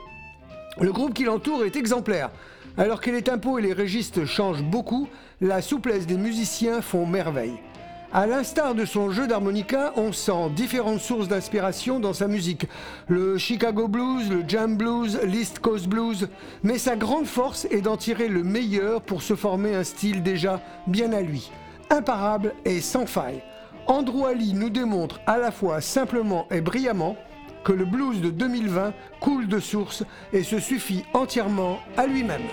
Le 0.81 0.91
groupe 0.91 1.13
qui 1.13 1.23
l'entoure 1.23 1.63
est 1.63 1.77
exemplaire. 1.77 2.31
Alors 2.77 2.99
que 2.99 3.09
les 3.09 3.21
tempos 3.21 3.59
et 3.59 3.61
les 3.61 3.71
registres 3.71 4.25
changent 4.25 4.61
beaucoup, 4.61 5.07
la 5.39 5.61
souplesse 5.61 6.05
des 6.05 6.17
musiciens 6.17 6.81
font 6.81 7.05
merveille. 7.05 7.59
À 8.11 8.27
l'instar 8.27 8.75
de 8.75 8.83
son 8.83 9.09
jeu 9.09 9.25
d'harmonica, 9.25 9.93
on 9.95 10.11
sent 10.11 10.49
différentes 10.53 10.99
sources 10.99 11.29
d'inspiration 11.29 12.01
dans 12.01 12.11
sa 12.11 12.27
musique. 12.27 12.67
Le 13.07 13.37
Chicago 13.37 13.87
Blues, 13.87 14.29
le 14.29 14.43
Jam 14.45 14.75
Blues, 14.75 15.17
l'East 15.23 15.59
Coast 15.59 15.87
Blues. 15.87 16.27
Mais 16.63 16.77
sa 16.77 16.97
grande 16.97 17.25
force 17.25 17.67
est 17.71 17.79
d'en 17.79 17.95
tirer 17.95 18.27
le 18.27 18.43
meilleur 18.43 19.01
pour 19.01 19.23
se 19.23 19.37
former 19.37 19.75
un 19.75 19.85
style 19.85 20.23
déjà 20.23 20.59
bien 20.87 21.13
à 21.13 21.21
lui. 21.21 21.49
Imparable 21.89 22.53
et 22.65 22.81
sans 22.81 23.05
faille. 23.05 23.41
Andrew 23.91 24.25
Ali 24.25 24.53
nous 24.53 24.69
démontre 24.69 25.19
à 25.27 25.37
la 25.37 25.51
fois 25.51 25.81
simplement 25.81 26.47
et 26.49 26.61
brillamment 26.61 27.17
que 27.65 27.73
le 27.73 27.83
blues 27.83 28.21
de 28.21 28.29
2020 28.29 28.93
coule 29.19 29.49
de 29.49 29.59
source 29.59 30.05
et 30.31 30.43
se 30.43 30.59
suffit 30.59 31.03
entièrement 31.13 31.77
à 31.97 32.07
lui-même. 32.07 32.47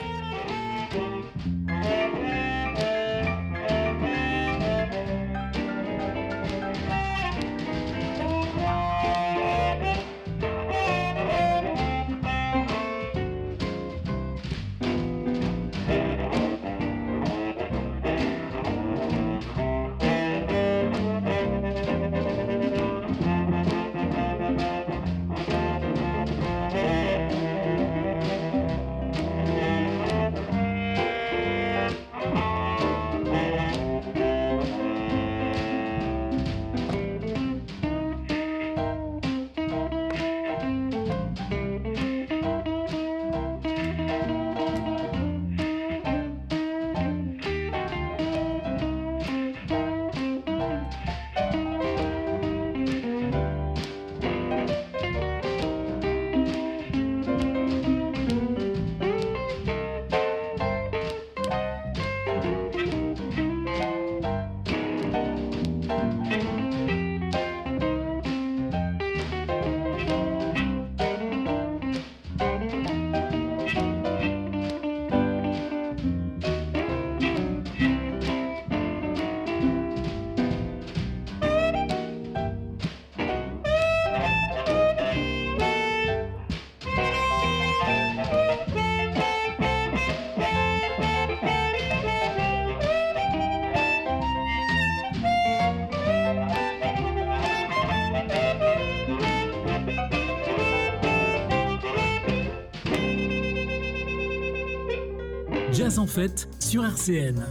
En 105.97 106.07
fête 106.07 106.49
sur 106.61 106.85
RCN. 106.85 107.43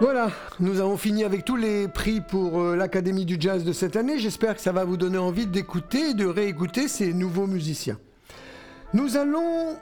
Voilà, 0.00 0.30
nous 0.60 0.78
avons 0.78 0.96
fini 0.96 1.24
avec 1.24 1.44
tous 1.44 1.56
les 1.56 1.88
prix 1.88 2.20
pour 2.20 2.60
euh, 2.60 2.76
l'Académie 2.76 3.24
du 3.24 3.38
Jazz 3.40 3.64
de 3.64 3.72
cette 3.72 3.96
année. 3.96 4.20
J'espère 4.20 4.54
que 4.54 4.60
ça 4.60 4.70
va 4.70 4.84
vous 4.84 4.96
donner 4.96 5.18
envie 5.18 5.48
d'écouter 5.48 6.10
et 6.10 6.14
de 6.14 6.26
réécouter 6.26 6.86
ces 6.86 7.12
nouveaux 7.12 7.48
musiciens. 7.48 7.98
Nous 8.94 9.16
allons 9.16 9.76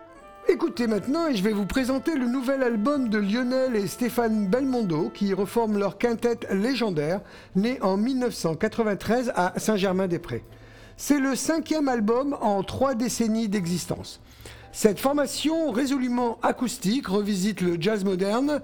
écouter 0.48 0.86
maintenant 0.86 1.26
et 1.26 1.36
je 1.36 1.42
vais 1.42 1.52
vous 1.52 1.66
présenter 1.66 2.14
le 2.14 2.26
nouvel 2.26 2.62
album 2.62 3.10
de 3.10 3.18
Lionel 3.18 3.76
et 3.76 3.86
Stéphane 3.86 4.48
Belmondo 4.48 5.10
qui 5.10 5.34
reforment 5.34 5.78
leur 5.78 5.98
quintette 5.98 6.46
légendaire, 6.50 7.20
née 7.54 7.78
en 7.82 7.98
1993 7.98 9.30
à 9.36 9.52
Saint-Germain-des-Prés. 9.58 10.42
C'est 10.96 11.18
le 11.18 11.34
cinquième 11.34 11.88
album 11.88 12.36
en 12.40 12.62
trois 12.62 12.94
décennies 12.94 13.48
d'existence. 13.48 14.20
Cette 14.70 14.98
formation 14.98 15.70
résolument 15.70 16.38
acoustique 16.42 17.08
revisite 17.08 17.60
le 17.60 17.76
jazz 17.80 18.04
moderne 18.04 18.60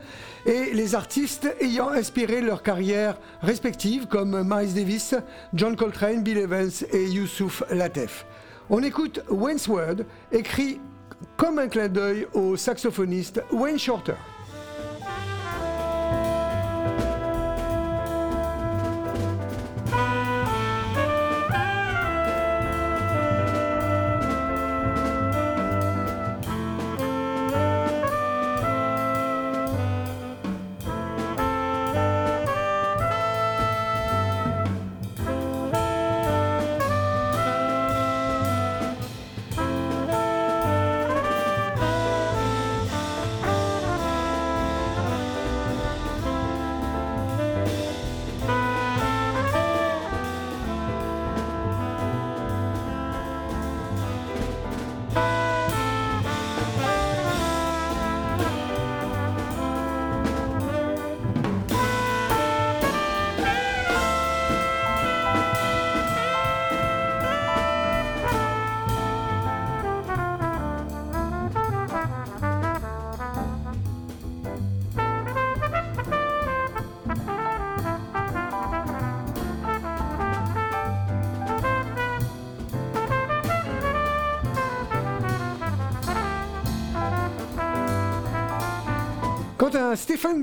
et 0.47 0.72
les 0.72 0.95
artistes 0.95 1.49
ayant 1.61 1.89
inspiré 1.89 2.41
leur 2.41 2.62
carrière 2.62 3.16
respective 3.43 4.07
comme 4.07 4.43
Miles 4.45 4.74
Davis, 4.74 5.14
John 5.55 5.76
Coltrane, 5.76 6.22
Bill 6.22 6.39
Evans 6.39 6.70
et 6.93 7.07
Youssouf 7.07 7.62
Lateef. 7.70 8.26
On 8.70 8.83
écoute 8.83 9.20
Wayne's 9.28 9.66
Word, 9.68 10.05
écrit 10.33 10.81
comme 11.37 11.59
un 11.59 11.68
clin 11.68 11.89
d'œil 11.89 12.26
au 12.33 12.57
saxophoniste 12.57 13.43
Wayne 13.53 13.78
Shorter. 13.78 14.14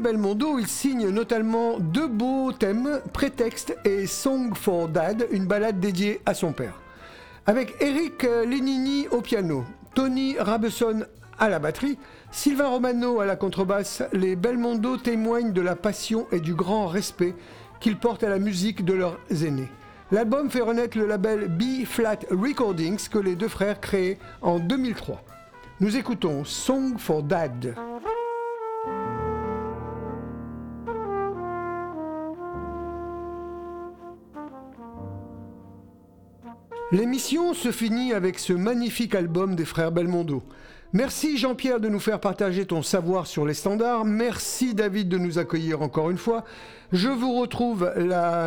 Belmondo, 0.01 0.59
il 0.59 0.67
signe 0.67 1.09
notamment 1.09 1.79
deux 1.79 2.07
beaux 2.07 2.51
thèmes, 2.51 3.01
Prétexte 3.13 3.75
et 3.85 4.05
Song 4.05 4.53
for 4.55 4.87
Dad, 4.87 5.27
une 5.31 5.45
balade 5.45 5.79
dédiée 5.79 6.21
à 6.25 6.33
son 6.33 6.51
père. 6.51 6.79
Avec 7.45 7.75
Eric 7.79 8.23
Lenini 8.23 9.07
au 9.09 9.21
piano, 9.21 9.63
Tony 9.95 10.37
Rabesson 10.37 11.05
à 11.39 11.49
la 11.49 11.59
batterie, 11.59 11.97
Sylvain 12.31 12.67
Romano 12.67 13.19
à 13.19 13.25
la 13.25 13.35
contrebasse, 13.35 14.03
les 14.13 14.35
Belmondo 14.35 14.97
témoignent 14.97 15.53
de 15.53 15.61
la 15.61 15.75
passion 15.75 16.27
et 16.31 16.39
du 16.39 16.53
grand 16.53 16.87
respect 16.87 17.35
qu'ils 17.79 17.97
portent 17.97 18.23
à 18.23 18.29
la 18.29 18.39
musique 18.39 18.85
de 18.85 18.93
leurs 18.93 19.19
aînés. 19.43 19.69
L'album 20.11 20.49
fait 20.49 20.61
renaître 20.61 20.97
le 20.97 21.05
label 21.05 21.49
B-Flat 21.49 22.19
Recordings 22.31 23.09
que 23.09 23.19
les 23.19 23.35
deux 23.35 23.49
frères 23.49 23.79
créaient 23.79 24.19
en 24.41 24.59
2003. 24.59 25.23
Nous 25.79 25.97
écoutons 25.97 26.43
Song 26.45 26.97
for 26.97 27.23
Dad. 27.23 27.75
L'émission 36.93 37.53
se 37.53 37.73
finit 37.73 38.13
avec 38.13 38.39
ce 38.39 38.53
magnifique 38.53 39.13
album 39.13 39.55
des 39.55 39.65
frères 39.65 39.91
Belmondo. 39.91 40.41
Merci 40.93 41.37
Jean-Pierre 41.37 41.81
de 41.81 41.89
nous 41.89 41.99
faire 41.99 42.21
partager 42.21 42.65
ton 42.65 42.81
savoir 42.81 43.27
sur 43.27 43.45
les 43.45 43.53
standards. 43.53 44.05
Merci 44.05 44.73
David 44.73 45.09
de 45.09 45.17
nous 45.17 45.37
accueillir 45.37 45.81
encore 45.81 46.09
une 46.09 46.17
fois. 46.17 46.45
Je 46.93 47.09
vous 47.09 47.33
retrouve 47.33 47.91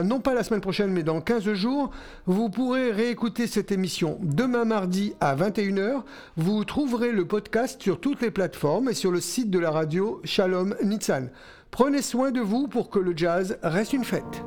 non 0.05 0.21
pas 0.21 0.33
la 0.33 0.43
semaine 0.43 0.63
prochaine 0.63 0.91
mais 0.91 1.03
dans 1.03 1.21
15 1.21 1.53
jours. 1.53 1.91
Vous 2.25 2.49
pourrez 2.49 2.93
réécouter 2.93 3.47
cette 3.47 3.73
émission 3.73 4.19
demain 4.23 4.65
mardi 4.65 5.13
à 5.21 5.37
21h. 5.37 6.03
Vous 6.39 6.65
trouverez 6.65 7.13
le 7.13 7.27
podcast 7.27 7.83
sur 7.83 8.01
toutes 8.01 8.23
les 8.23 8.31
plateformes 8.31 8.89
et 8.89 8.95
sur 8.95 9.13
le 9.13 9.21
site 9.21 9.51
de 9.51 9.59
la 9.59 9.71
radio 9.71 10.23
Shalom 10.25 10.75
Nitsan. 10.83 11.29
Prenez 11.71 12.01
soin 12.01 12.31
de 12.31 12.41
vous 12.41 12.69
pour 12.69 12.89
que 12.89 12.99
le 12.99 13.15
jazz 13.15 13.59
reste 13.63 13.93
une 13.93 14.05
fête. 14.05 14.43